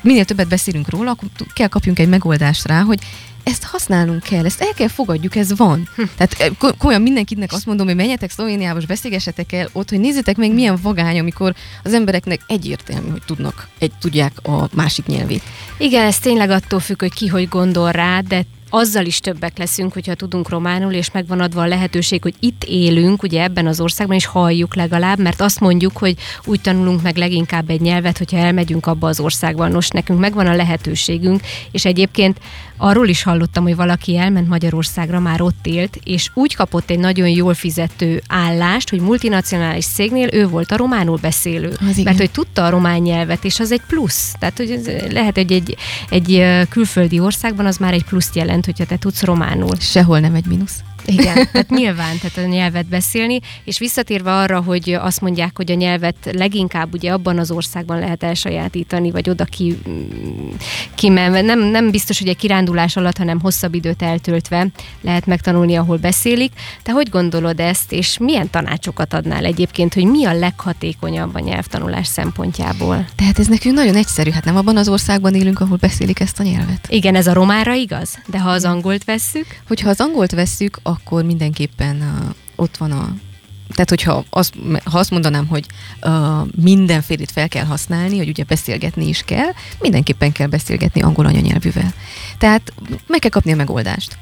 minél 0.07 0.25
többet 0.25 0.47
beszélünk 0.47 0.89
róla, 0.89 1.11
akkor 1.11 1.29
kell 1.53 1.67
kapjunk 1.67 1.99
egy 1.99 2.09
megoldást 2.09 2.67
rá, 2.67 2.81
hogy 2.81 2.99
ezt 3.43 3.63
használnunk 3.63 4.23
kell, 4.23 4.45
ezt 4.45 4.61
el 4.61 4.73
kell 4.75 4.87
fogadjuk, 4.87 5.35
ez 5.35 5.57
van. 5.57 5.89
Hm. 5.95 6.03
Tehát 6.17 6.35
eh, 6.39 6.71
komolyan 6.77 7.01
mindenkinek 7.01 7.53
azt 7.53 7.65
mondom, 7.65 7.87
hogy 7.87 7.95
menjetek 7.95 8.31
Szlovéniába, 8.31 8.79
és 8.79 8.85
beszélgessetek 8.85 9.51
el 9.51 9.69
ott, 9.73 9.89
hogy 9.89 9.99
nézzétek 9.99 10.37
meg, 10.37 10.53
milyen 10.53 10.79
vagány, 10.81 11.19
amikor 11.19 11.53
az 11.83 11.93
embereknek 11.93 12.39
egyértelmű, 12.47 13.09
hogy 13.09 13.21
tudnak, 13.25 13.67
egy, 13.77 13.91
tudják 13.99 14.47
a 14.47 14.67
másik 14.73 15.05
nyelvét. 15.05 15.43
Igen, 15.77 16.05
ez 16.05 16.19
tényleg 16.19 16.49
attól 16.49 16.79
függ, 16.79 16.99
hogy 16.99 17.13
ki 17.13 17.27
hogy 17.27 17.47
gondol 17.47 17.91
rá, 17.91 18.19
de 18.19 18.45
azzal 18.69 19.05
is 19.05 19.19
többek 19.19 19.57
leszünk, 19.57 19.93
hogyha 19.93 20.13
tudunk 20.13 20.49
románul, 20.49 20.93
és 20.93 21.11
megvan 21.11 21.39
adva 21.39 21.61
a 21.61 21.67
lehetőség, 21.67 22.21
hogy 22.21 22.33
itt 22.39 22.63
élünk, 22.63 23.23
ugye 23.23 23.43
ebben 23.43 23.67
az 23.67 23.79
országban, 23.79 24.15
és 24.15 24.25
halljuk 24.25 24.75
legalább, 24.75 25.19
mert 25.19 25.41
azt 25.41 25.59
mondjuk, 25.59 25.97
hogy 25.97 26.15
úgy 26.45 26.61
tanulunk 26.61 27.01
meg 27.01 27.15
leginkább 27.15 27.69
egy 27.69 27.81
nyelvet, 27.81 28.17
hogyha 28.17 28.37
elmegyünk 28.37 28.85
abba 28.85 29.07
az 29.07 29.19
országba. 29.19 29.67
Nos, 29.67 29.89
nekünk 29.89 30.19
megvan 30.19 30.47
a 30.47 30.55
lehetőségünk, 30.55 31.41
és 31.71 31.85
egyébként 31.85 32.39
arról 32.77 33.07
is 33.07 33.23
hallottam, 33.23 33.63
hogy 33.63 33.75
valaki 33.75 34.17
elment 34.17 34.47
Magyarországra, 34.47 35.19
már 35.19 35.41
ott 35.41 35.65
élt, 35.65 35.99
és 36.03 36.29
úgy 36.33 36.55
kapott 36.55 36.89
egy 36.89 36.99
nagyon 36.99 37.27
jól 37.27 37.53
fizető 37.53 38.21
állást, 38.27 38.89
hogy 38.89 38.99
multinacionális 38.99 39.85
cégnél 39.85 40.33
ő 40.33 40.47
volt 40.47 40.71
a 40.71 40.77
románul 40.77 41.17
beszélő. 41.21 41.77
Az 41.89 41.97
mert 41.97 42.17
hogy 42.17 42.31
tudta 42.31 42.65
a 42.65 42.69
román 42.69 42.99
nyelvet, 42.99 43.43
és 43.43 43.59
az 43.59 43.71
egy 43.71 43.81
plusz. 43.87 44.35
Tehát, 44.39 44.57
hogy 44.57 44.81
lehet, 45.09 45.35
hogy 45.35 45.51
egy, 45.51 45.77
egy 46.09 46.45
külföldi 46.69 47.19
országban 47.19 47.65
az 47.65 47.77
már 47.77 47.93
egy 47.93 48.03
pluszt 48.03 48.35
jelent, 48.35 48.65
hogyha 48.65 48.85
te 48.85 48.97
tudsz 48.97 49.23
románul. 49.23 49.75
Sehol 49.79 50.19
nem 50.19 50.35
egy 50.35 50.45
mínusz. 50.45 50.83
Igen, 51.07 51.49
tehát 51.51 51.69
nyilván, 51.69 52.17
tehát 52.21 52.37
a 52.37 52.51
nyelvet 52.51 52.85
beszélni, 52.85 53.39
és 53.63 53.79
visszatérve 53.79 54.33
arra, 54.33 54.61
hogy 54.61 54.93
azt 54.93 55.21
mondják, 55.21 55.51
hogy 55.55 55.71
a 55.71 55.75
nyelvet 55.75 56.15
leginkább 56.31 56.93
ugye 56.93 57.11
abban 57.11 57.39
az 57.39 57.51
országban 57.51 57.99
lehet 57.99 58.23
elsajátítani, 58.23 59.11
vagy 59.11 59.29
oda 59.29 59.45
ki, 59.45 59.77
kimenve. 60.95 61.41
Nem, 61.41 61.59
nem 61.59 61.91
biztos, 61.91 62.19
hogy 62.19 62.27
egy 62.27 62.37
kirándulás 62.37 62.95
alatt, 62.95 63.17
hanem 63.17 63.39
hosszabb 63.39 63.73
időt 63.73 64.01
eltöltve 64.01 64.67
lehet 65.01 65.25
megtanulni, 65.25 65.75
ahol 65.75 65.97
beszélik. 65.97 66.51
Te 66.83 66.91
hogy 66.91 67.09
gondolod 67.09 67.59
ezt, 67.59 67.91
és 67.91 68.17
milyen 68.17 68.49
tanácsokat 68.49 69.13
adnál 69.13 69.45
egyébként, 69.45 69.93
hogy 69.93 70.05
mi 70.05 70.25
a 70.25 70.33
leghatékonyabb 70.33 71.35
a 71.35 71.39
nyelvtanulás 71.39 72.07
szempontjából? 72.07 73.05
Tehát 73.15 73.39
ez 73.39 73.47
nekünk 73.47 73.75
nagyon 73.75 73.95
egyszerű, 73.95 74.29
hát 74.29 74.45
nem 74.45 74.55
abban 74.55 74.77
az 74.77 74.89
országban 74.89 75.33
élünk, 75.33 75.59
ahol 75.59 75.77
beszélik 75.77 76.19
ezt 76.19 76.39
a 76.39 76.43
nyelvet. 76.43 76.87
Igen, 76.89 77.15
ez 77.15 77.27
a 77.27 77.33
romára 77.33 77.73
igaz, 77.73 78.17
de 78.27 78.39
ha 78.39 78.49
az 78.49 78.65
angolt 78.65 79.03
vesszük? 79.03 79.45
Hogyha 79.67 79.89
az 79.89 80.01
angolt 80.01 80.31
vesszük, 80.31 80.79
akkor 80.97 81.23
mindenképpen 81.23 81.95
uh, 81.95 82.35
ott 82.55 82.77
van 82.77 82.91
a 82.91 83.15
tehát, 83.67 83.89
hogyha 83.89 84.23
azt, 84.29 84.53
ha 84.83 84.99
azt 84.99 85.11
mondanám, 85.11 85.47
hogy 85.47 85.65
uh, 86.03 86.47
mindenfélét 86.55 87.31
fel 87.31 87.47
kell 87.47 87.65
használni, 87.65 88.17
hogy 88.17 88.29
ugye 88.29 88.43
beszélgetni 88.43 89.07
is 89.07 89.21
kell, 89.25 89.51
mindenképpen 89.79 90.31
kell 90.31 90.47
beszélgetni 90.47 91.01
angol 91.01 91.25
anyanyelvűvel. 91.25 91.93
Tehát 92.37 92.73
meg 93.07 93.19
kell 93.19 93.29
kapni 93.29 93.51
a 93.51 93.55
megoldást. 93.55 94.17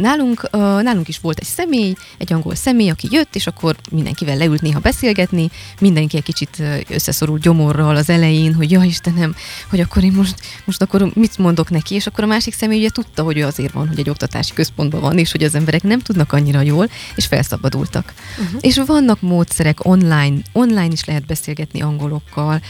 Nálunk, 0.00 0.50
nálunk 0.82 1.08
is 1.08 1.18
volt 1.18 1.38
egy 1.38 1.46
személy, 1.46 1.94
egy 2.18 2.32
angol 2.32 2.54
személy, 2.54 2.90
aki 2.90 3.08
jött, 3.10 3.34
és 3.34 3.46
akkor 3.46 3.76
mindenkivel 3.90 4.36
leült 4.36 4.62
néha 4.62 4.78
beszélgetni, 4.78 5.50
mindenki 5.80 6.16
egy 6.16 6.22
kicsit 6.22 6.62
összeszorult 6.88 7.42
gyomorral 7.42 7.96
az 7.96 8.10
elején, 8.10 8.54
hogy 8.54 8.70
ja 8.70 8.82
Istenem, 8.82 9.34
hogy 9.70 9.80
akkor 9.80 10.04
én 10.04 10.12
most, 10.12 10.34
most 10.64 10.82
akkor 10.82 11.10
mit 11.14 11.38
mondok 11.38 11.70
neki, 11.70 11.94
és 11.94 12.06
akkor 12.06 12.24
a 12.24 12.26
másik 12.26 12.54
személy 12.54 12.78
ugye 12.78 12.88
tudta, 12.88 13.22
hogy 13.22 13.38
ő 13.38 13.44
azért 13.44 13.72
van, 13.72 13.88
hogy 13.88 13.98
egy 13.98 14.10
oktatási 14.10 14.52
központban 14.52 15.00
van, 15.00 15.18
és 15.18 15.32
hogy 15.32 15.42
az 15.42 15.54
emberek 15.54 15.82
nem 15.82 15.98
tudnak 15.98 16.32
annyira 16.32 16.60
jól, 16.60 16.88
és 17.14 17.26
felszabadultak. 17.26 18.12
Uh-huh. 18.38 18.60
És 18.60 18.82
vannak 18.86 19.20
módszerek 19.20 19.84
online, 19.84 20.36
online 20.52 20.92
is 20.92 21.04
lehet 21.04 21.26
beszélgetni 21.26 21.80
angolokkal, 21.80 22.60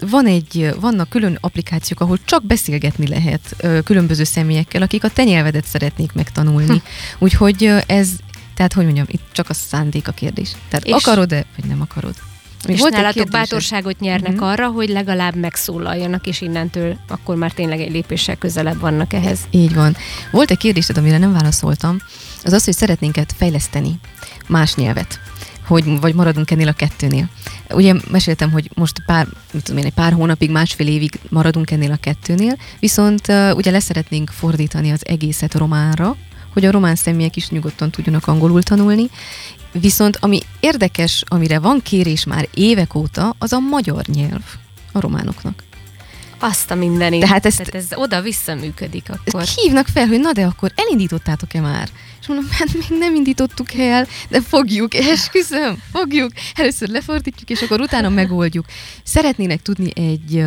van 0.00 0.26
egy, 0.26 0.74
vannak 0.80 1.08
külön 1.08 1.38
applikációk, 1.40 2.00
ahol 2.00 2.18
csak 2.24 2.44
beszélgetni 2.44 3.08
lehet 3.08 3.56
különböző 3.84 4.24
személyekkel, 4.24 4.82
akik 4.82 5.04
a 5.04 5.08
te 5.08 5.24
nyelvedet 5.24 5.64
szeretnék 5.64 6.01
szeretnék 6.02 6.12
megtanulni. 6.14 6.82
Úgyhogy 7.18 7.70
ez, 7.86 8.08
tehát 8.54 8.72
hogy 8.72 8.84
mondjam, 8.84 9.06
itt 9.08 9.22
csak 9.32 9.48
a 9.48 9.54
szándék 9.54 10.08
a 10.08 10.12
kérdés. 10.12 10.52
Tehát 10.68 10.86
és 10.86 10.92
akarod-e, 10.92 11.44
vagy 11.56 11.68
nem 11.68 11.80
akarod? 11.80 12.14
Még 12.66 12.76
és 12.76 12.80
volt 12.80 12.92
nálatok 12.92 13.28
bátorságot 13.28 14.00
nyernek 14.00 14.32
uh-huh. 14.32 14.48
arra, 14.48 14.68
hogy 14.68 14.88
legalább 14.88 15.34
megszólaljanak, 15.34 16.26
és 16.26 16.40
innentől 16.40 16.96
akkor 17.08 17.36
már 17.36 17.52
tényleg 17.52 17.80
egy 17.80 17.92
lépéssel 17.92 18.36
közelebb 18.36 18.80
vannak 18.80 19.12
ehhez. 19.12 19.38
Így 19.50 19.74
van. 19.74 19.96
Volt 20.30 20.50
egy 20.50 20.58
kérdésed, 20.58 20.96
amire 20.96 21.18
nem 21.18 21.32
válaszoltam, 21.32 21.96
az 22.44 22.52
az, 22.52 22.64
hogy 22.64 22.74
szeretnénk 22.74 23.16
fejleszteni 23.36 23.98
más 24.48 24.74
nyelvet 24.74 25.20
hogy 25.72 26.00
vagy 26.00 26.14
maradunk 26.14 26.50
ennél 26.50 26.68
a 26.68 26.72
kettőnél. 26.72 27.28
Ugye 27.70 27.94
meséltem, 28.10 28.50
hogy 28.50 28.70
most 28.74 29.02
pár, 29.06 29.26
mit 29.52 29.62
tudom 29.62 29.80
én, 29.80 29.86
egy 29.86 29.94
pár 29.94 30.12
hónapig, 30.12 30.50
másfél 30.50 30.86
évig 30.86 31.18
maradunk 31.28 31.70
ennél 31.70 31.92
a 31.92 31.96
kettőnél, 31.96 32.56
viszont 32.80 33.28
ugye 33.54 33.70
leszeretnénk 33.70 34.30
fordítani 34.30 34.90
az 34.90 35.06
egészet 35.06 35.54
románra, 35.54 36.16
hogy 36.52 36.64
a 36.64 36.70
román 36.70 36.94
személyek 36.94 37.36
is 37.36 37.48
nyugodtan 37.48 37.90
tudjanak 37.90 38.26
angolul 38.26 38.62
tanulni, 38.62 39.10
Viszont 39.80 40.16
ami 40.20 40.40
érdekes, 40.60 41.24
amire 41.26 41.58
van 41.58 41.80
kérés 41.82 42.24
már 42.24 42.48
évek 42.54 42.94
óta, 42.94 43.34
az 43.38 43.52
a 43.52 43.58
magyar 43.58 44.04
nyelv 44.06 44.42
a 44.92 45.00
románoknak. 45.00 45.62
Azt 46.42 46.70
a 46.70 46.74
mindenit. 46.74 47.20
Tehát, 47.20 47.46
ezt, 47.46 47.56
Tehát 47.56 47.74
ez 47.74 47.86
oda-vissza 47.94 48.54
működik 48.54 49.06
akkor. 49.08 49.42
Hívnak 49.42 49.86
fel, 49.86 50.06
hogy 50.06 50.20
na 50.20 50.32
de 50.32 50.44
akkor 50.44 50.72
elindítottátok-e 50.74 51.60
már? 51.60 51.88
És 52.20 52.26
mondom, 52.26 52.46
hát 52.50 52.68
még 52.72 52.98
nem 52.98 53.14
indítottuk 53.14 53.74
el, 53.74 54.06
de 54.28 54.40
fogjuk, 54.40 54.94
esküszöm, 55.14 55.82
fogjuk. 55.92 56.32
Először 56.54 56.88
lefordítjuk, 56.88 57.50
és 57.50 57.62
akkor 57.62 57.80
utána 57.80 58.08
megoldjuk. 58.08 58.66
Szeretnének 59.04 59.62
tudni 59.62 59.90
egy, 59.94 60.44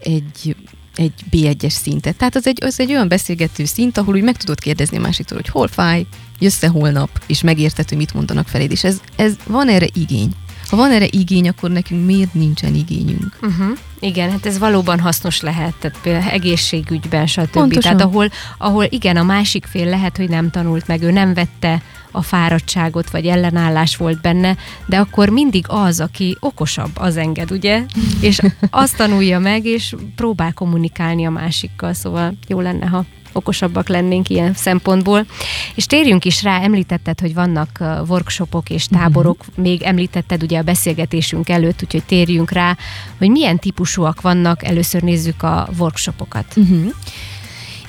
egy 0.00 0.56
egy 0.94 1.12
B1-es 1.30 1.70
szintet. 1.70 2.16
Tehát 2.16 2.36
az 2.36 2.46
egy, 2.46 2.64
az 2.64 2.80
egy 2.80 2.90
olyan 2.90 3.08
beszélgető 3.08 3.64
szint, 3.64 3.98
ahol 3.98 4.14
úgy 4.14 4.22
meg 4.22 4.36
tudod 4.36 4.60
kérdezni 4.60 4.96
a 4.96 5.00
másiktól, 5.00 5.36
hogy 5.36 5.48
hol 5.48 5.68
fáj, 5.68 6.06
jössz-e 6.38 6.68
holnap, 6.68 7.10
és 7.26 7.42
megérted, 7.42 7.88
hogy 7.88 7.98
mit 7.98 8.14
mondanak 8.14 8.48
feléd. 8.48 8.70
És 8.70 8.84
ez, 8.84 9.00
ez 9.16 9.34
van 9.46 9.68
erre 9.68 9.86
igény. 9.92 10.30
Ha 10.70 10.76
van 10.76 10.90
erre 10.90 11.06
igény, 11.10 11.48
akkor 11.48 11.70
nekünk 11.70 12.06
miért 12.06 12.34
nincsen 12.34 12.74
igényünk? 12.74 13.38
Uh-huh. 13.42 13.78
Igen, 14.00 14.30
hát 14.30 14.46
ez 14.46 14.58
valóban 14.58 15.00
hasznos 15.00 15.40
lehet, 15.40 15.74
tehát 15.78 15.98
például 16.02 16.30
egészségügyben, 16.30 17.26
stb. 17.26 17.50
Pontosan. 17.50 17.82
Tehát 17.82 18.00
ahol, 18.00 18.30
ahol 18.58 18.84
igen, 18.84 19.16
a 19.16 19.22
másik 19.22 19.66
fél 19.66 19.86
lehet, 19.86 20.16
hogy 20.16 20.28
nem 20.28 20.50
tanult 20.50 20.86
meg, 20.86 21.02
ő 21.02 21.10
nem 21.10 21.34
vette 21.34 21.82
a 22.10 22.22
fáradtságot, 22.22 23.10
vagy 23.10 23.26
ellenállás 23.26 23.96
volt 23.96 24.20
benne, 24.20 24.56
de 24.86 24.98
akkor 24.98 25.28
mindig 25.28 25.64
az, 25.68 26.00
aki 26.00 26.36
okosabb, 26.40 26.90
az 26.94 27.16
enged, 27.16 27.50
ugye? 27.50 27.84
És 28.20 28.40
azt 28.70 28.96
tanulja 28.96 29.38
meg, 29.38 29.64
és 29.64 29.94
próbál 30.16 30.52
kommunikálni 30.52 31.26
a 31.26 31.30
másikkal, 31.30 31.92
szóval 31.92 32.34
jó 32.46 32.60
lenne, 32.60 32.86
ha 32.86 33.04
okosabbak 33.32 33.88
lennénk 33.88 34.28
ilyen 34.28 34.54
szempontból. 34.54 35.26
És 35.74 35.86
térjünk 35.86 36.24
is 36.24 36.42
rá, 36.42 36.60
említetted, 36.60 37.20
hogy 37.20 37.34
vannak 37.34 37.78
workshopok 38.08 38.70
és 38.70 38.86
táborok, 38.86 39.40
uh-huh. 39.40 39.64
még 39.64 39.82
említetted 39.82 40.42
ugye 40.42 40.58
a 40.58 40.62
beszélgetésünk 40.62 41.48
előtt, 41.48 41.82
úgyhogy 41.82 42.04
térjünk 42.04 42.50
rá, 42.50 42.76
hogy 43.18 43.30
milyen 43.30 43.58
típusúak 43.58 44.20
vannak, 44.20 44.64
először 44.64 45.02
nézzük 45.02 45.42
a 45.42 45.68
workshopokat. 45.78 46.44
Uh-huh. 46.56 46.92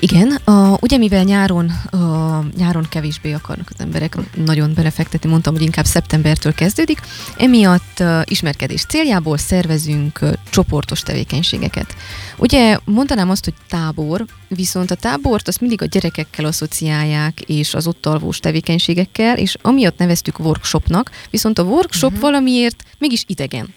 Igen, 0.02 0.30
a, 0.44 0.76
ugye 0.80 0.96
mivel 0.96 1.22
nyáron, 1.22 1.68
a, 1.90 2.44
nyáron 2.56 2.86
kevésbé 2.88 3.32
akarnak 3.32 3.68
az 3.74 3.80
emberek 3.80 4.16
nagyon 4.34 4.74
belefektetni, 4.74 5.30
mondtam, 5.30 5.52
hogy 5.52 5.62
inkább 5.62 5.84
szeptembertől 5.84 6.54
kezdődik, 6.54 7.00
emiatt 7.36 8.00
a, 8.00 8.22
ismerkedés 8.24 8.84
céljából 8.84 9.38
szervezünk 9.38 10.22
a, 10.22 10.26
csoportos 10.52 11.00
tevékenységeket. 11.00 11.94
Ugye 12.36 12.78
mondanám 12.84 13.30
azt, 13.30 13.44
hogy 13.44 13.54
tábor, 13.68 14.24
viszont 14.48 14.90
a 14.90 14.94
tábort 14.94 15.48
azt 15.48 15.60
mindig 15.60 15.82
a 15.82 15.86
gyerekekkel 15.86 16.44
asszociálják, 16.44 17.40
és 17.40 17.74
az 17.74 17.86
ott 17.86 18.06
alvós 18.06 18.38
tevékenységekkel, 18.38 19.38
és 19.38 19.56
amiatt 19.62 19.98
neveztük 19.98 20.38
workshopnak, 20.38 21.10
viszont 21.30 21.58
a 21.58 21.62
workshop 21.62 22.10
uh-huh. 22.10 22.24
valamiért 22.24 22.84
mégis 22.98 23.24
idegen. 23.26 23.74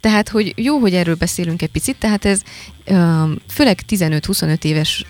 Tehát, 0.00 0.28
hogy 0.28 0.52
jó, 0.56 0.78
hogy 0.78 0.94
erről 0.94 1.14
beszélünk 1.14 1.62
egy 1.62 1.70
picit, 1.70 1.96
tehát 1.98 2.24
ez 2.24 2.42
főleg 3.50 3.80
15-25 3.88 4.64
éves 4.64 5.04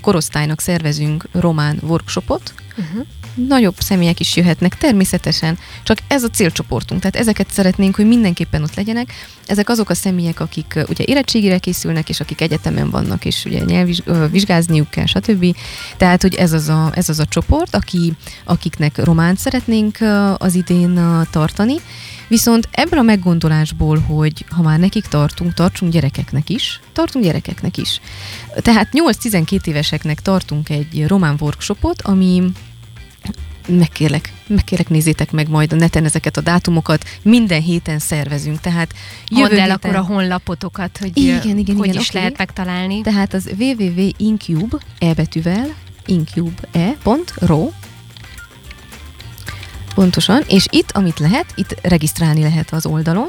korosztálynak 0.00 0.60
szervezünk 0.60 1.28
román 1.32 1.78
workshopot, 1.82 2.54
uh-huh. 2.78 3.06
Nagyobb 3.46 3.74
személyek 3.78 4.20
is 4.20 4.36
jöhetnek, 4.36 4.76
természetesen, 4.76 5.58
csak 5.82 5.98
ez 6.08 6.22
a 6.22 6.28
célcsoportunk, 6.28 7.00
tehát 7.00 7.16
ezeket 7.16 7.50
szeretnénk, 7.50 7.96
hogy 7.96 8.06
mindenképpen 8.06 8.62
ott 8.62 8.74
legyenek. 8.74 9.12
Ezek 9.46 9.68
azok 9.68 9.90
a 9.90 9.94
személyek, 9.94 10.40
akik 10.40 10.78
ugye 10.88 11.04
érettségire 11.06 11.58
készülnek, 11.58 12.08
és 12.08 12.20
akik 12.20 12.40
egyetemen 12.40 12.90
vannak, 12.90 13.24
és 13.24 13.44
ugye 13.44 13.60
nyelvvizsgázniuk 13.64 14.90
kell, 14.90 15.06
stb. 15.06 15.56
Tehát, 15.96 16.22
hogy 16.22 16.34
ez 16.34 16.52
az 16.52 16.68
a, 16.68 16.90
ez 16.94 17.08
az 17.08 17.18
a 17.18 17.24
csoport, 17.24 17.74
aki, 17.74 18.12
akiknek 18.44 19.04
románt 19.04 19.38
szeretnénk 19.38 19.98
az 20.36 20.54
idén 20.54 21.00
tartani, 21.30 21.74
Viszont 22.28 22.68
ebből 22.70 22.98
a 22.98 23.02
meggondolásból, 23.02 23.98
hogy 23.98 24.44
ha 24.50 24.62
már 24.62 24.78
nekik 24.78 25.06
tartunk, 25.06 25.54
tartsunk 25.54 25.92
gyerekeknek 25.92 26.48
is, 26.48 26.80
tartunk 26.92 27.24
gyerekeknek 27.24 27.76
is. 27.76 28.00
Tehát 28.56 28.88
8-12 28.92 29.66
éveseknek 29.66 30.20
tartunk 30.20 30.68
egy 30.68 31.06
román 31.06 31.36
workshopot, 31.40 32.02
ami 32.02 32.42
megkérlek, 33.68 34.32
megkérlek 34.46 34.88
nézzétek 34.88 35.30
meg 35.30 35.48
majd 35.48 35.72
a 35.72 35.76
neten 35.76 36.04
ezeket 36.04 36.36
a 36.36 36.40
dátumokat, 36.40 37.04
minden 37.22 37.62
héten 37.62 37.98
szervezünk, 37.98 38.60
tehát 38.60 38.94
jövő 39.28 39.40
Mondd 39.40 39.52
el 39.52 39.58
héten... 39.58 39.70
akkor 39.70 39.94
a 39.94 40.02
honlapotokat, 40.02 40.98
hogy 40.98 41.16
igen, 41.16 41.58
igen, 41.58 41.76
hogy 41.76 41.86
igen, 41.88 42.00
is 42.00 42.08
okay. 42.08 42.20
lehet 42.20 42.38
megtalálni. 42.38 43.00
Tehát 43.00 43.34
az 43.34 43.50
www.incube, 43.58 44.76
e-betűvel, 44.98 45.74
incube.ro, 46.06 47.70
Pontosan, 49.98 50.42
és 50.48 50.66
itt, 50.70 50.90
amit 50.90 51.18
lehet, 51.18 51.52
itt 51.54 51.74
regisztrálni 51.82 52.42
lehet 52.42 52.72
az 52.72 52.86
oldalon, 52.86 53.28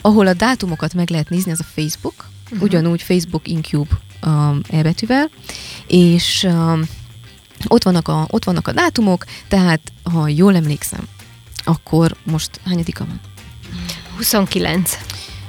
ahol 0.00 0.26
a 0.26 0.32
dátumokat 0.32 0.94
meg 0.94 1.10
lehet 1.10 1.28
nézni, 1.28 1.50
az 1.50 1.60
a 1.60 1.64
Facebook, 1.74 2.28
uh-huh. 2.44 2.62
ugyanúgy 2.62 3.02
Facebook 3.02 3.48
Incube 3.48 3.90
um, 4.26 4.60
elbetűvel, 4.70 5.30
és 5.86 6.46
um, 6.48 6.82
ott, 7.66 7.82
vannak 7.82 8.08
a, 8.08 8.26
ott 8.30 8.44
vannak 8.44 8.68
a 8.68 8.72
dátumok, 8.72 9.24
tehát 9.48 9.80
ha 10.12 10.28
jól 10.28 10.56
emlékszem, 10.56 11.04
akkor 11.64 12.16
most 12.22 12.60
hányadika 12.64 13.04
van? 13.04 13.20
29. 14.16 14.98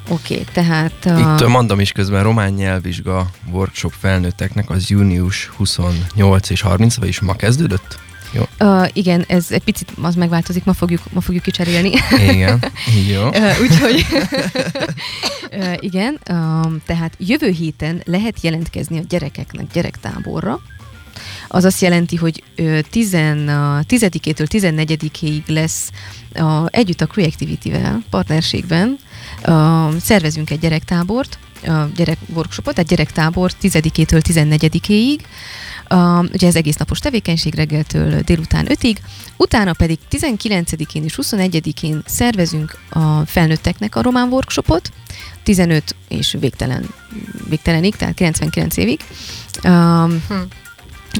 Oké, 0.10 0.34
okay, 0.34 0.46
tehát... 0.54 1.06
Uh... 1.06 1.20
Itt 1.20 1.48
mondom 1.48 1.80
is 1.80 1.92
közben, 1.92 2.24
román 2.24 2.54
nyelvvizsga 2.54 3.30
workshop 3.52 3.94
felnőtteknek 4.00 4.70
az 4.70 4.90
június 4.90 5.48
28 5.48 6.50
és 6.50 6.62
30, 6.62 6.96
vagyis 6.96 7.20
ma 7.20 7.34
kezdődött? 7.34 8.08
Jó. 8.32 8.44
Uh, 8.60 8.88
igen, 8.94 9.24
ez 9.28 9.52
egy 9.52 9.64
picit 9.64 9.92
az 10.02 10.16
megváltozik, 10.16 10.64
ma 10.64 10.74
fogjuk, 10.74 11.02
ma 11.12 11.22
fogjuk 11.22 11.44
kicserélni. 11.44 11.92
Igen, 12.30 12.64
jó. 13.14 13.28
uh, 13.28 13.62
úgyhogy 13.62 14.06
uh, 15.52 15.74
igen, 15.80 16.20
uh, 16.30 16.72
tehát 16.86 17.14
jövő 17.18 17.50
héten 17.50 18.02
lehet 18.06 18.42
jelentkezni 18.42 18.98
a 18.98 19.04
gyerekeknek 19.10 19.66
gyerektáborra, 19.74 20.60
az 21.48 21.64
azt 21.64 21.82
jelenti, 21.82 22.16
hogy 22.16 22.44
10-től 22.58 24.48
14-ig 24.50 25.46
lesz 25.46 25.90
a, 26.34 26.66
együtt 26.70 27.02
a 27.02 27.08
Creativity-vel, 27.08 28.04
partnerségben 28.10 28.98
a, 29.44 29.90
szervezünk 30.00 30.50
egy 30.50 30.60
gyerektábort, 30.60 31.40
a 31.68 31.86
gyerek 31.96 32.18
workshopot, 32.34 32.74
tehát 32.74 32.90
gyerektábor 32.90 33.52
10-től 33.62 34.22
14-ig, 34.28 35.20
a, 35.90 36.20
ugye 36.34 36.48
ez 36.48 36.56
egész 36.56 36.76
napos 36.76 37.00
tevékenység 37.00 37.56
reggeltől 37.56 38.22
délután 38.22 38.66
5-ig, 38.70 38.98
utána 39.38 39.74
pedig 39.74 40.00
19-én 40.12 41.04
és 41.04 41.20
21-én 41.22 42.04
szervezünk 42.06 42.80
a 42.90 43.26
felnőtteknek 43.26 43.96
a 43.96 44.02
román 44.02 44.30
workshopot, 44.30 44.92
15 45.44 45.96
és 46.08 46.38
végtelen, 46.40 46.86
végtelenig, 47.48 47.96
tehát 47.96 48.14
99 48.14 48.78
évig. 48.78 49.00
Um, 49.64 50.24
hm. 50.28 50.36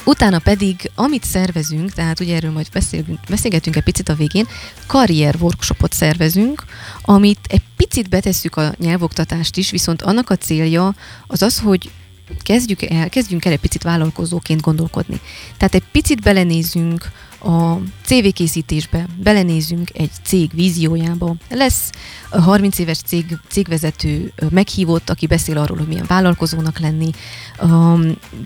Utána 0.06 0.40
pedig, 0.40 0.92
amit 0.96 1.24
szervezünk, 1.24 1.92
tehát 1.92 2.20
ugye 2.20 2.36
erről 2.36 2.52
majd 2.52 2.68
beszélünk, 2.74 3.20
beszélgetünk 3.30 3.76
egy 3.76 3.84
picit 3.84 4.10
a 4.10 4.14
végén, 4.14 4.48
karrier 4.88 5.36
workshopot 5.40 5.94
szervezünk, 5.94 6.64
amit 7.02 7.40
egy 7.48 7.62
picit 7.76 8.10
betesszük 8.10 8.56
a 8.56 8.74
nyelvoktatást 8.78 9.58
is, 9.58 9.72
viszont 9.72 10.02
annak 10.02 10.30
a 10.30 10.36
célja 10.36 10.96
az 11.28 11.42
az, 11.42 11.60
hogy 11.60 11.92
kezdjük 12.38 12.82
el, 12.82 13.10
kezdjünk 13.10 13.46
el 13.46 13.52
egy 13.52 13.60
picit 13.60 13.84
vállalkozóként 13.84 14.62
gondolkodni. 14.62 15.20
Tehát 15.58 15.76
egy 15.76 15.84
picit 15.92 16.22
belenézünk 16.22 17.12
a 17.44 17.74
CV 18.04 18.28
készítésbe, 18.34 19.06
belenézünk 19.24 19.90
egy 19.94 20.12
cég 20.24 20.50
víziójába. 20.54 21.36
Lesz 21.50 21.92
30 22.30 22.80
éves 22.80 22.98
cég, 22.98 23.38
cégvezető 23.48 24.34
meghívott, 24.50 25.10
aki 25.10 25.28
beszél 25.28 25.58
arról, 25.58 25.78
hogy 25.78 25.88
milyen 25.88 26.06
vállalkozónak 26.08 26.80
lenni. 26.80 27.10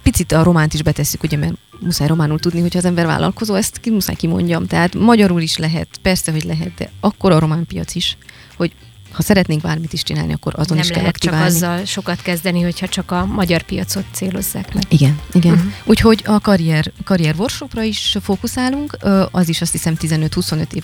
Picit 0.04 0.32
a 0.32 0.43
románt 0.43 0.74
is 0.74 0.82
betesszük, 0.82 1.24
ugye, 1.24 1.38
mert 1.38 1.54
muszáj 1.80 2.08
románul 2.08 2.39
tudni, 2.39 2.62
hogyha 2.62 2.80
az 2.80 2.86
ember 2.86 3.06
vállalkozó, 3.06 3.54
ezt 3.54 3.80
ki, 3.80 3.89
muszáj 3.89 4.15
kimondjam. 4.15 4.67
Tehát 4.67 4.96
magyarul 4.96 5.41
is 5.41 5.58
lehet, 5.58 5.88
persze, 6.02 6.32
hogy 6.32 6.43
lehet, 6.43 6.74
de 6.78 6.91
akkor 7.00 7.32
a 7.32 7.39
román 7.39 7.65
piac 7.65 7.96
is, 7.96 8.17
hogy 8.58 8.72
ha 9.13 9.21
szeretnénk 9.21 9.62
bármit 9.62 9.93
is 9.93 10.04
csinálni, 10.04 10.34
akkor 10.34 10.54
azon 10.56 10.78
Nem 10.78 10.86
is 10.86 10.91
kell 10.91 10.99
lehet 10.99 11.17
csak 11.17 11.34
aktiválni. 11.34 11.56
azzal 11.56 11.86
sokat 11.86 12.21
kezdeni, 12.21 12.62
hogyha 12.62 12.88
csak 12.88 13.12
a 13.12 13.26
magyar 13.26 13.62
piacot 13.62 14.06
célozzák 14.12 14.73
meg. 14.73 14.84
Igen, 14.88 15.19
igen. 15.34 15.54
Uh-huh. 15.54 15.71
Úgyhogy 15.86 16.21
a 16.26 16.39
karrier, 16.39 16.91
karrier 17.04 17.36
workshopra 17.38 17.82
is 17.84 18.17
fókuszálunk, 18.21 18.97
az 19.32 19.49
is 19.49 19.62
azt 19.62 19.71
hiszem 19.71 19.95
15-25 19.99 20.73
év 20.73 20.84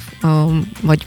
vagy 0.81 1.05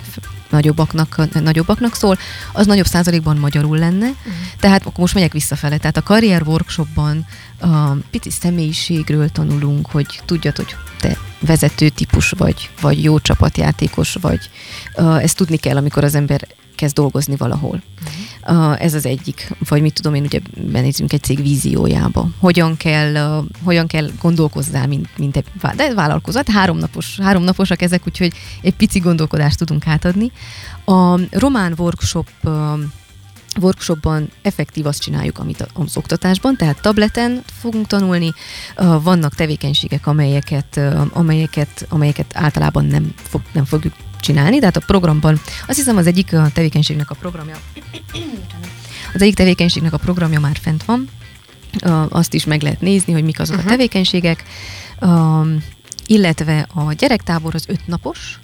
nagyobbaknak, 0.51 1.41
nagyobbaknak 1.43 1.95
szól, 1.95 2.19
az 2.53 2.67
nagyobb 2.67 2.87
százalékban 2.87 3.37
magyarul 3.37 3.79
lenne, 3.79 4.07
uh-huh. 4.07 4.33
tehát 4.61 4.81
akkor 4.81 4.99
most 4.99 5.15
megyek 5.15 5.33
visszafele. 5.33 5.77
Tehát 5.79 5.97
a 5.97 6.03
karrier 6.03 6.43
workshopban 6.43 7.27
a 7.61 7.91
pici 8.11 8.31
személyiségről 8.31 9.29
tanulunk, 9.29 9.87
hogy 9.91 10.21
tudjad, 10.25 10.57
hogy 10.57 10.77
te 11.01 11.17
vezető 11.41 11.89
típus 11.89 12.31
vagy, 12.31 12.71
vagy 12.81 13.03
jó 13.03 13.19
csapatjátékos 13.19 14.17
vagy. 14.21 14.51
Ezt 15.19 15.37
tudni 15.37 15.57
kell, 15.57 15.77
amikor 15.77 16.05
az 16.05 16.15
ember 16.15 16.47
kezd 16.83 16.97
dolgozni 16.97 17.37
valahol. 17.37 17.83
Uh, 18.47 18.85
ez 18.85 18.95
az 18.95 19.07
egyik, 19.07 19.51
vagy 19.69 19.83
mit 19.83 19.95
tudom 19.95 20.15
én, 20.15 20.23
ugye 20.23 20.41
benézünk 20.73 21.13
egy 21.13 21.23
cég 21.23 21.43
víziójába. 21.43 22.29
Hogyan 22.39 22.77
kell, 22.77 23.39
uh, 23.39 23.45
hogyan 23.65 23.87
kell 23.87 24.11
gondolkozzál, 24.21 24.87
mint, 24.87 25.09
mint 25.17 25.37
egy 25.37 25.45
de 25.77 25.95
vállalkozat. 25.95 26.49
Háromnapos, 26.49 27.21
háromnaposak 27.21 27.83
ezek, 27.83 28.03
úgyhogy 28.07 28.33
egy 28.63 28.75
pici 28.75 28.99
gondolkodást 28.99 29.59
tudunk 29.59 29.87
átadni. 29.87 30.31
A 30.85 31.21
román 31.31 31.75
workshop 31.79 32.29
uh, 32.43 32.53
workshopban 33.61 34.31
effektív 34.43 34.87
azt 34.87 35.01
csináljuk, 35.01 35.39
amit 35.39 35.69
az 35.75 35.97
oktatásban, 35.97 36.57
tehát 36.57 36.81
tableten 36.81 37.43
fogunk 37.61 37.87
tanulni, 37.87 38.33
vannak 39.03 39.35
tevékenységek, 39.35 40.07
amelyeket, 40.07 40.81
amelyeket, 41.13 41.87
amelyeket 41.89 42.37
általában 42.37 42.85
nem, 42.85 43.15
fog, 43.17 43.41
nem 43.53 43.65
fogjuk 43.65 43.95
csinálni, 44.23 44.59
tehát 44.59 44.77
a 44.77 44.83
programban, 44.87 45.41
azt 45.67 45.79
hiszem 45.79 45.97
az 45.97 46.07
egyik 46.07 46.33
a 46.35 46.51
tevékenységnek 46.55 47.11
a 47.11 47.15
programja, 47.15 47.57
az 49.15 49.23
egyik 49.23 49.35
tevékenységnek 49.35 49.93
a 49.93 49.99
programja 49.99 50.41
már 50.41 50.57
fent 50.61 50.85
van, 50.85 51.09
azt 52.09 52.35
is 52.35 52.45
meg 52.45 52.63
lehet 52.63 52.81
nézni, 52.81 53.13
hogy 53.13 53.25
mik 53.25 53.41
azok 53.41 53.57
uh-huh. 53.57 53.71
a 53.71 53.75
Mhm. 53.75 53.79
tevékenységek, 53.79 54.45
illetve 56.07 56.67
a 56.75 56.93
gyerektábor 56.93 57.55
az 57.55 57.65
öt 57.69 57.87
napos, 57.87 58.39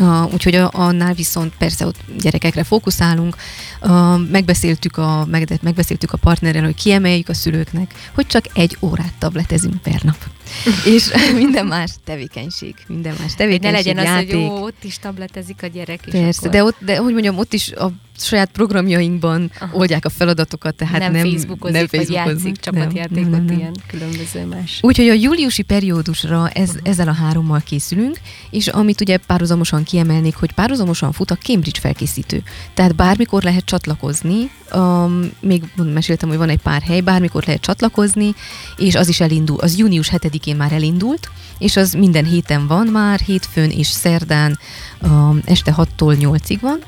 Uh, 0.00 0.32
úgyhogy 0.32 0.54
a, 0.54 0.70
annál 0.72 1.14
viszont 1.14 1.52
persze 1.58 1.86
ott 1.86 1.96
gyerekekre 2.18 2.64
fókuszálunk, 2.64 3.36
uh, 3.82 4.28
megbeszéltük, 4.30 4.96
a, 4.96 5.26
meg, 5.30 5.58
megbeszéltük 5.62 6.12
a 6.12 6.16
partnerrel, 6.16 6.64
hogy 6.64 6.74
kiemeljük 6.74 7.28
a 7.28 7.34
szülőknek, 7.34 7.94
hogy 8.14 8.26
csak 8.26 8.44
egy 8.54 8.76
órát 8.80 9.12
tabletezünk 9.18 9.82
per 9.82 10.00
nap. 10.02 10.16
És 10.94 11.10
minden 11.34 11.66
más 11.66 11.90
tevékenység, 12.04 12.74
minden 12.86 13.12
más 13.12 13.22
Hogy 13.22 13.36
tevékenység, 13.36 13.70
ne 13.70 13.76
legyen 13.76 13.98
az, 13.98 14.04
játék. 14.04 14.30
hogy 14.30 14.40
jó, 14.40 14.62
ott 14.62 14.84
is 14.84 14.98
tabletezik 14.98 15.62
a 15.62 15.66
gyerek. 15.66 16.00
Persze, 16.10 16.38
akkor 16.38 16.50
de, 16.50 16.64
ott, 16.64 16.76
de 16.80 16.96
hogy 16.96 17.12
mondjam, 17.12 17.38
ott 17.38 17.52
is 17.52 17.72
a 17.72 17.92
saját 18.22 18.50
programjainkban 18.50 19.50
Aha. 19.60 19.76
Oldják 19.76 20.04
a 20.04 20.08
feladatokat, 20.08 20.74
tehát 20.74 20.98
nem, 20.98 21.12
nem, 21.12 21.30
Facebookozik, 21.30 21.76
nem 21.76 21.86
vagy 21.90 21.98
Facebookoznak. 22.00 22.42
játszik 22.44 22.60
csapatjátékot, 22.60 23.20
Nem, 23.20 23.30
nem, 23.30 23.44
nem. 23.44 23.58
ilyen 23.58 23.74
különböző 23.86 24.44
más. 24.46 24.78
Úgyhogy 24.82 25.08
a 25.08 25.12
júliusi 25.12 25.62
periódusra 25.62 26.48
ez, 26.48 26.68
Mhm. 26.70 26.78
ezzel 26.82 27.08
a 27.08 27.12
hárommal 27.12 27.60
készülünk, 27.64 28.18
és 28.50 28.68
amit 28.68 29.00
ugye 29.00 29.16
párhuzamosan 29.16 29.82
kiemelnék, 29.82 30.34
hogy 30.36 30.52
párhuzamosan 30.52 31.12
fut 31.12 31.30
a 31.30 31.36
Cambridge 31.36 31.80
felkészítő. 31.80 32.42
Tehát 32.74 32.94
bármikor 32.96 33.42
lehet 33.42 33.64
csatlakozni, 33.64 34.50
um, 34.74 35.30
még 35.40 35.62
meséltem, 35.92 36.28
hogy 36.28 36.38
van 36.38 36.48
egy 36.48 36.60
pár 36.60 36.82
hely, 36.82 37.00
bármikor 37.00 37.42
lehet 37.46 37.60
csatlakozni, 37.60 38.34
és 38.76 38.94
az 38.94 39.08
is 39.08 39.20
elindul, 39.20 39.58
az 39.60 39.76
június 39.78 40.08
7-én 40.10 40.56
már 40.56 40.72
elindult, 40.72 41.30
és 41.58 41.76
az 41.76 41.92
minden 41.92 42.24
héten 42.24 42.66
van 42.66 42.86
már, 42.86 43.20
hétfőn 43.20 43.70
és 43.70 43.86
szerdán 43.86 44.58
um, 45.02 45.40
este 45.44 45.74
6-tól 45.76 46.16
8-ig 46.18 46.58
van. 46.60 46.78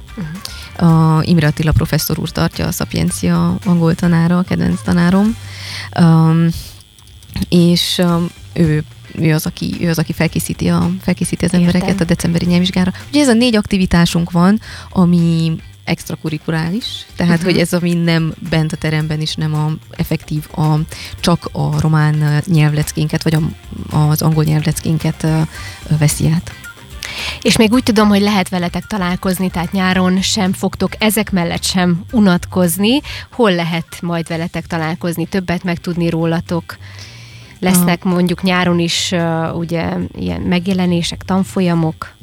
A 0.77 1.23
Imre 1.23 1.47
Attila 1.47 1.73
professzor 1.73 2.19
úr 2.19 2.31
tartja, 2.31 2.67
a 2.67 2.73
Szapiencia 2.73 3.59
angol 3.65 3.95
tanára, 3.95 4.39
a 4.39 4.43
kedvenc 4.43 4.83
tanárom. 4.83 5.37
Um, 6.01 6.49
és 7.49 7.99
um, 7.99 8.31
ő, 8.53 8.85
ő, 9.15 9.35
az, 9.35 9.47
aki, 9.47 9.77
ő 9.81 9.89
az, 9.89 9.99
aki 9.99 10.13
felkészíti, 10.13 10.69
a, 10.69 10.91
felkészíti 11.01 11.45
az 11.45 11.53
Értem. 11.53 11.67
embereket 11.67 12.01
a 12.01 12.05
decemberi 12.05 12.47
nyelvvizsgára. 12.47 12.93
Ugye 13.09 13.21
ez 13.21 13.29
a 13.29 13.33
négy 13.33 13.57
aktivitásunk 13.57 14.31
van, 14.31 14.61
ami 14.91 15.57
extrakurikulális, 15.85 17.07
tehát 17.17 17.39
uh-huh. 17.39 17.51
hogy 17.53 17.61
ez 17.61 17.73
ami 17.73 17.93
nem 17.93 18.35
bent 18.51 18.73
a 18.73 18.77
teremben 18.77 19.21
is, 19.21 19.35
nem 19.35 19.55
a 19.55 19.73
effektív, 19.91 20.49
a, 20.57 20.75
csak 21.21 21.49
a 21.53 21.81
román 21.81 22.43
nyelvleckénket, 22.47 23.23
vagy 23.23 23.35
a, 23.35 23.41
az 23.97 24.23
angol 24.23 24.45
nyelvleckénket 24.45 25.27
veszi 25.99 26.31
át. 26.31 26.53
És 27.43 27.57
még 27.57 27.73
úgy 27.73 27.83
tudom, 27.83 28.09
hogy 28.09 28.21
lehet 28.21 28.49
veletek 28.49 28.87
találkozni, 28.87 29.51
tehát 29.51 29.73
nyáron 29.73 30.21
sem 30.23 30.53
fogtok 30.53 30.93
ezek 30.99 31.31
mellett 31.31 31.63
sem 31.65 32.05
unatkozni. 32.11 33.01
Hol 33.33 33.55
lehet 33.55 33.87
majd 34.01 34.29
veletek 34.29 34.67
találkozni, 34.67 35.27
többet 35.27 35.65
megtudni 35.65 36.09
rólatok? 36.11 36.77
Lesznek 37.61 38.05
mondjuk 38.05 38.43
nyáron 38.43 38.79
is 38.79 39.11
uh, 39.13 39.57
ugye 39.57 39.89
ilyen 40.15 40.41
megjelenések, 40.41 41.23
tanfolyamok. 41.23 42.15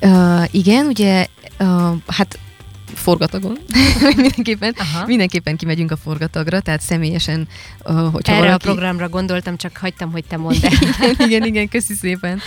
Uh, 0.00 0.44
igen, 0.50 0.86
ugye, 0.86 1.26
uh, 1.58 1.92
hát 2.06 2.38
forgatagon 2.96 3.58
mindenképpen. 4.16 4.74
Aha. 4.78 5.06
Mindenképpen 5.06 5.56
kimegyünk 5.56 5.90
a 5.90 5.96
forgatagra, 5.96 6.60
tehát 6.60 6.80
személyesen, 6.80 7.48
hogyha 7.84 8.32
Erre 8.32 8.38
valaki... 8.38 8.52
a 8.52 8.56
programra 8.56 9.08
gondoltam, 9.08 9.56
csak 9.56 9.76
hagytam, 9.76 10.10
hogy 10.10 10.24
te 10.24 10.36
mondd 10.36 10.56
el. 10.62 10.72
igen, 11.26 11.26
igen, 11.26 11.44
igen, 11.44 11.68
köszi 11.68 11.94
szépen. 11.94 12.40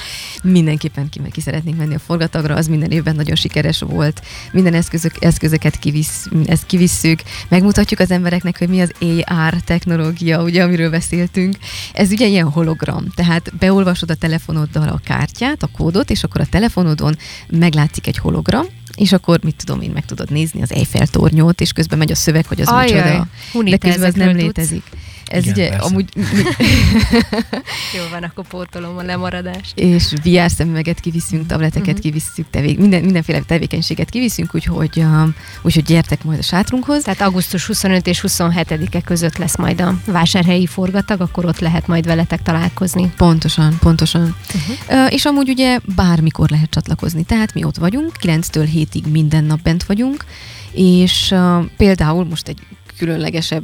Mindenképpen 0.44 1.10
ki, 1.10 1.22
ki 1.32 1.42
szeretnénk 1.42 1.78
menni 1.78 1.96
a 1.96 2.00
forgatagra, 2.00 2.56
az 2.56 2.68
minden 2.68 2.92
évben 2.92 3.16
nagyon 3.16 3.36
sikeres 3.36 3.80
volt. 3.80 4.22
Minden 4.52 4.74
eszközök, 4.74 5.24
eszközöket 5.24 5.80
kivisz, 5.80 6.28
ezt 6.46 6.66
kivisszük, 6.66 7.22
megmutatjuk 7.48 8.00
az 8.00 8.12
embereknek, 8.12 8.58
hogy 8.58 8.70
mi 8.70 8.82
az 8.82 8.92
AR 9.26 9.54
technológia, 9.66 10.44
ugye, 10.44 10.64
amiről 10.64 10.90
beszéltünk. 10.90 11.56
Ez 11.94 12.12
ugye 12.12 12.28
ilyen 12.28 12.50
hologram, 12.50 13.08
tehát 13.16 13.58
beolvasod 13.58 14.12
a 14.12 14.16
telefonoddal 14.16 14.88
a 14.88 15.02
kártyát, 15.04 15.64
a 15.64 15.70
kódot, 15.78 16.10
és 16.10 16.24
akkor 16.24 16.42
a 16.42 16.46
telefonodon 16.46 17.18
meglátszik 17.48 18.08
egy 18.08 18.18
hologram, 18.18 18.66
és 19.00 19.12
akkor 19.12 19.40
mit 19.44 19.56
tudom 19.56 19.82
én, 19.82 19.92
meg 19.92 20.06
tudod 20.06 20.32
nézni 20.32 20.62
az 20.62 20.72
Eiffel 20.72 21.08
tornyot, 21.08 21.62
és 21.62 21.72
közben 21.72 21.98
megy 21.98 22.12
a 22.12 22.16
szöveg, 22.16 22.46
hogy 22.46 22.62
az 22.62 22.68
Ajaj, 22.68 22.84
micsoda. 22.84 23.28
De 23.70 23.78
közben 23.78 24.08
ez 24.08 24.14
nem 24.14 24.36
létezik. 24.36 24.84
Ez 25.30 25.44
Igen, 25.46 25.54
ugye 25.54 25.70
persze. 25.70 25.86
amúgy 25.86 26.10
Jó 27.98 28.04
van, 28.12 28.24
akkor 28.24 28.48
pótolom 28.48 28.98
a 28.98 29.02
lemaradást. 29.02 29.72
és 29.80 30.13
VR 30.24 30.52
szemüveget 30.52 31.00
kiviszünk, 31.00 31.46
tableteket 31.46 31.80
Mhm. 31.82 31.89
uh-huh. 31.89 32.04
kivisszük, 32.04 32.46
tevé- 32.50 32.78
minden, 32.78 33.04
mindenféle 33.04 33.39
tevékenységet 33.39 34.10
kiviszünk, 34.10 34.56
úgyhogy, 34.56 34.92
um, 34.96 35.36
úgyhogy 35.62 35.84
gyertek 35.84 36.24
majd 36.24 36.39
a 36.39 36.42
sátrunkhoz. 36.42 37.04
Tehát 37.04 37.22
augusztus 37.22 37.65
25 37.65 38.08
és 38.08 38.24
27-e 38.28 39.02
között 39.02 39.38
lesz 39.38 39.58
majd 39.58 39.82
a 39.82 40.00
vásárhelyi 40.06 40.65
forgatag, 40.65 41.22
akkor 41.22 41.46
ott 41.46 41.60
lehet 41.60 41.88
majd 41.88 42.06
veletek 42.06 42.42
találkozni. 42.42 43.12
Pontosan, 43.18 43.78
pontosan. 43.80 44.36
Uh-huh. 44.56 45.06
Uh, 45.06 45.13
és 45.13 45.26
amúgy 45.26 45.50
ugye 45.50 45.80
bármikor 45.96 46.50
lehet 46.50 46.70
csatlakozni, 46.70 47.24
tehát 47.24 47.54
mi 47.54 47.63
ott 47.63 47.78
vagyunk, 47.78 48.12
9-től 48.22 48.70
7-ig 48.76 49.12
minden 49.12 49.44
nap 49.44 49.62
bent 49.62 49.84
vagyunk, 49.84 50.26
és 50.72 51.32
uh, 51.32 51.65
például 51.78 52.26
most 52.26 52.48
egy 52.48 52.60
különlegesebb 53.00 53.64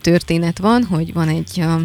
történet 0.00 0.58
van, 0.58 0.84
hogy 0.84 1.12
van 1.12 1.28
egy 1.28 1.50
uh, 1.56 1.80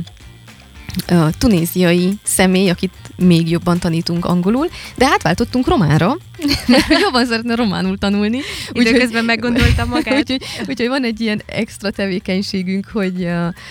uh, 1.12 1.30
tunéziai 1.38 2.14
személy, 2.24 2.70
akit 2.70 2.94
még 3.18 3.50
jobban 3.50 3.80
tanítunk 3.80 4.26
angolul, 4.26 4.68
de 4.96 5.06
átváltottunk 5.06 5.68
románra, 5.68 6.18
mert 6.68 6.88
jobban 7.04 7.26
szeretne 7.26 7.56
románul 7.56 7.98
tanulni. 7.98 8.40
Időközben 8.72 9.26
meggondoltam 9.26 9.90
magát. 9.96 10.20
Úgyhogy, 10.20 10.42
úgyhogy 10.68 10.88
van 10.88 11.04
egy 11.04 11.22
ilyen 11.22 11.42
extra 11.46 11.92
tevékenységünk, 11.92 12.88
hogy 12.94 13.28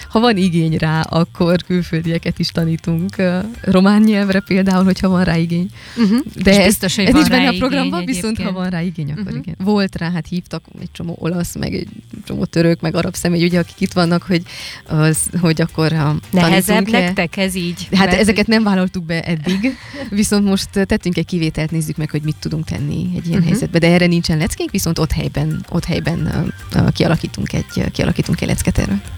ha 0.08 0.20
van 0.20 0.36
igény 0.36 0.76
rá, 0.76 1.00
akkor 1.00 1.62
külföldieket 1.62 2.38
is 2.38 2.48
tanítunk 2.48 3.16
román 3.60 4.02
nyelvre 4.02 4.40
például, 4.40 4.84
hogyha 4.84 5.08
van 5.08 5.24
rá 5.24 5.36
igény. 5.36 5.70
Uh-huh. 5.96 6.18
De 6.42 6.50
és 6.50 6.56
ez, 6.56 6.64
biztos, 6.64 6.96
hogy 6.96 7.04
ez 7.04 7.12
van 7.12 7.20
nincs 7.20 7.32
benne 7.32 7.48
a 7.48 7.58
programban, 7.58 8.04
viszont 8.04 8.42
ha 8.42 8.52
van 8.52 8.70
rá 8.70 8.82
igény, 8.82 9.10
akkor 9.10 9.22
uh-huh. 9.22 9.38
igen. 9.38 9.54
Volt 9.58 9.96
rá, 9.96 10.10
hát 10.10 10.26
hívtak 10.26 10.64
egy 10.80 10.90
csomó 10.92 11.16
olasz, 11.20 11.54
meg 11.54 11.74
egy 11.74 11.88
csomó 12.24 12.44
török, 12.44 12.80
meg 12.80 12.94
arab 12.94 13.14
személy, 13.14 13.44
ugye, 13.44 13.58
akik 13.58 13.80
itt 13.80 13.92
vannak, 13.92 14.22
hogy, 14.22 14.42
az, 14.86 15.18
hogy 15.40 15.60
akkor 15.60 15.92
ha 15.92 16.16
Nehezebb 16.30 16.90
nektek 16.90 17.36
ez 17.36 17.54
így? 17.54 17.88
Hát 17.92 18.06
Mert, 18.06 18.20
ezeket 18.20 18.46
nem 18.46 18.62
vállaltuk 18.62 19.04
be 19.04 19.22
eddig, 19.22 19.76
viszont 20.10 20.44
most 20.44 20.68
tettünk 20.70 21.16
egy 21.16 21.26
kivételt, 21.26 21.70
nézzük 21.70 21.96
meg, 21.96 22.10
hogy 22.10 22.22
mit 22.22 22.36
tudunk 22.40 22.57
tenni 22.64 23.10
egy 23.16 23.26
ilyen 23.26 23.26
uh-huh. 23.26 23.44
helyzetben. 23.44 23.80
De 23.80 23.86
erre 23.86 24.06
nincsen 24.06 24.38
leckénk, 24.38 24.70
viszont 24.70 24.98
ott 24.98 25.12
helyben, 25.12 25.64
ott 25.68 25.84
helyben 25.84 26.50
uh, 26.74 26.82
uh, 26.82 26.92
kialakítunk 26.92 27.52
egy, 27.52 27.64
uh, 27.76 27.90
kialakítunk 27.90 28.40
egy 28.40 28.48
lecketervet. 28.48 29.12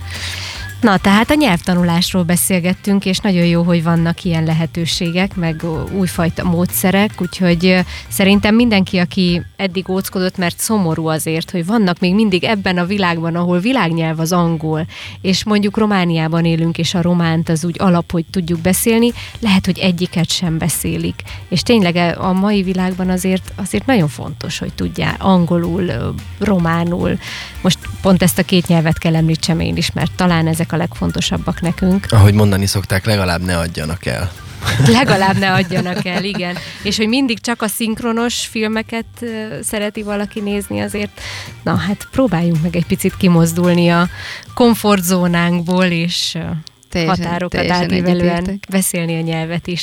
Na, 0.80 0.96
tehát 0.96 1.30
a 1.30 1.34
nyelvtanulásról 1.34 2.22
beszélgettünk, 2.22 3.04
és 3.04 3.18
nagyon 3.18 3.44
jó, 3.44 3.62
hogy 3.62 3.82
vannak 3.82 4.24
ilyen 4.24 4.44
lehetőségek, 4.44 5.36
meg 5.36 5.62
újfajta 5.98 6.44
módszerek, 6.44 7.10
úgyhogy 7.18 7.84
szerintem 8.08 8.54
mindenki, 8.54 8.98
aki 8.98 9.42
eddig 9.56 9.88
óckodott, 9.88 10.36
mert 10.36 10.58
szomorú 10.58 11.06
azért, 11.06 11.50
hogy 11.50 11.66
vannak 11.66 11.98
még 11.98 12.14
mindig 12.14 12.44
ebben 12.44 12.78
a 12.78 12.84
világban, 12.84 13.36
ahol 13.36 13.58
világnyelv 13.58 14.20
az 14.20 14.32
angol, 14.32 14.86
és 15.20 15.44
mondjuk 15.44 15.76
Romániában 15.76 16.44
élünk, 16.44 16.78
és 16.78 16.94
a 16.94 17.02
románt 17.02 17.48
az 17.48 17.64
úgy 17.64 17.76
alap, 17.78 18.10
hogy 18.10 18.24
tudjuk 18.30 18.60
beszélni, 18.60 19.12
lehet, 19.40 19.64
hogy 19.64 19.78
egyiket 19.78 20.30
sem 20.30 20.58
beszélik. 20.58 21.22
És 21.48 21.62
tényleg 21.62 21.96
e, 21.96 22.16
a 22.18 22.32
mai 22.32 22.62
világban 22.62 23.10
azért, 23.10 23.52
azért 23.56 23.86
nagyon 23.86 24.08
fontos, 24.08 24.58
hogy 24.58 24.72
tudjál 24.72 25.16
angolul, 25.18 26.14
románul. 26.38 27.18
Most 27.62 27.78
pont 28.02 28.22
ezt 28.22 28.38
a 28.38 28.42
két 28.42 28.66
nyelvet 28.66 28.98
kell 28.98 29.16
említsem 29.16 29.60
én 29.60 29.76
is, 29.76 29.92
mert 29.92 30.12
talán 30.12 30.46
ezek 30.46 30.69
ezek 30.70 30.72
a 30.72 30.76
legfontosabbak 30.76 31.60
nekünk. 31.60 32.06
Ahogy 32.10 32.34
mondani 32.34 32.66
szokták, 32.66 33.04
legalább 33.04 33.42
ne 33.42 33.58
adjanak 33.58 34.06
el. 34.06 34.30
Legalább 34.86 35.38
ne 35.38 35.52
adjanak 35.52 36.04
el, 36.04 36.24
igen. 36.24 36.56
És 36.82 36.96
hogy 36.96 37.08
mindig 37.08 37.40
csak 37.40 37.62
a 37.62 37.68
szinkronos 37.68 38.46
filmeket 38.46 39.06
szereti 39.62 40.02
valaki 40.02 40.40
nézni, 40.40 40.80
azért, 40.80 41.20
na 41.62 41.74
hát 41.74 42.08
próbáljunk 42.10 42.62
meg 42.62 42.76
egy 42.76 42.86
picit 42.86 43.16
kimozdulni 43.16 43.88
a 43.88 44.08
komfortzónánkból, 44.54 45.84
és 45.84 46.38
teljesen, 46.90 47.24
határokat 47.24 47.70
átívelően 47.70 48.60
beszélni 48.70 49.16
a 49.16 49.20
nyelvet 49.20 49.66
is. 49.66 49.78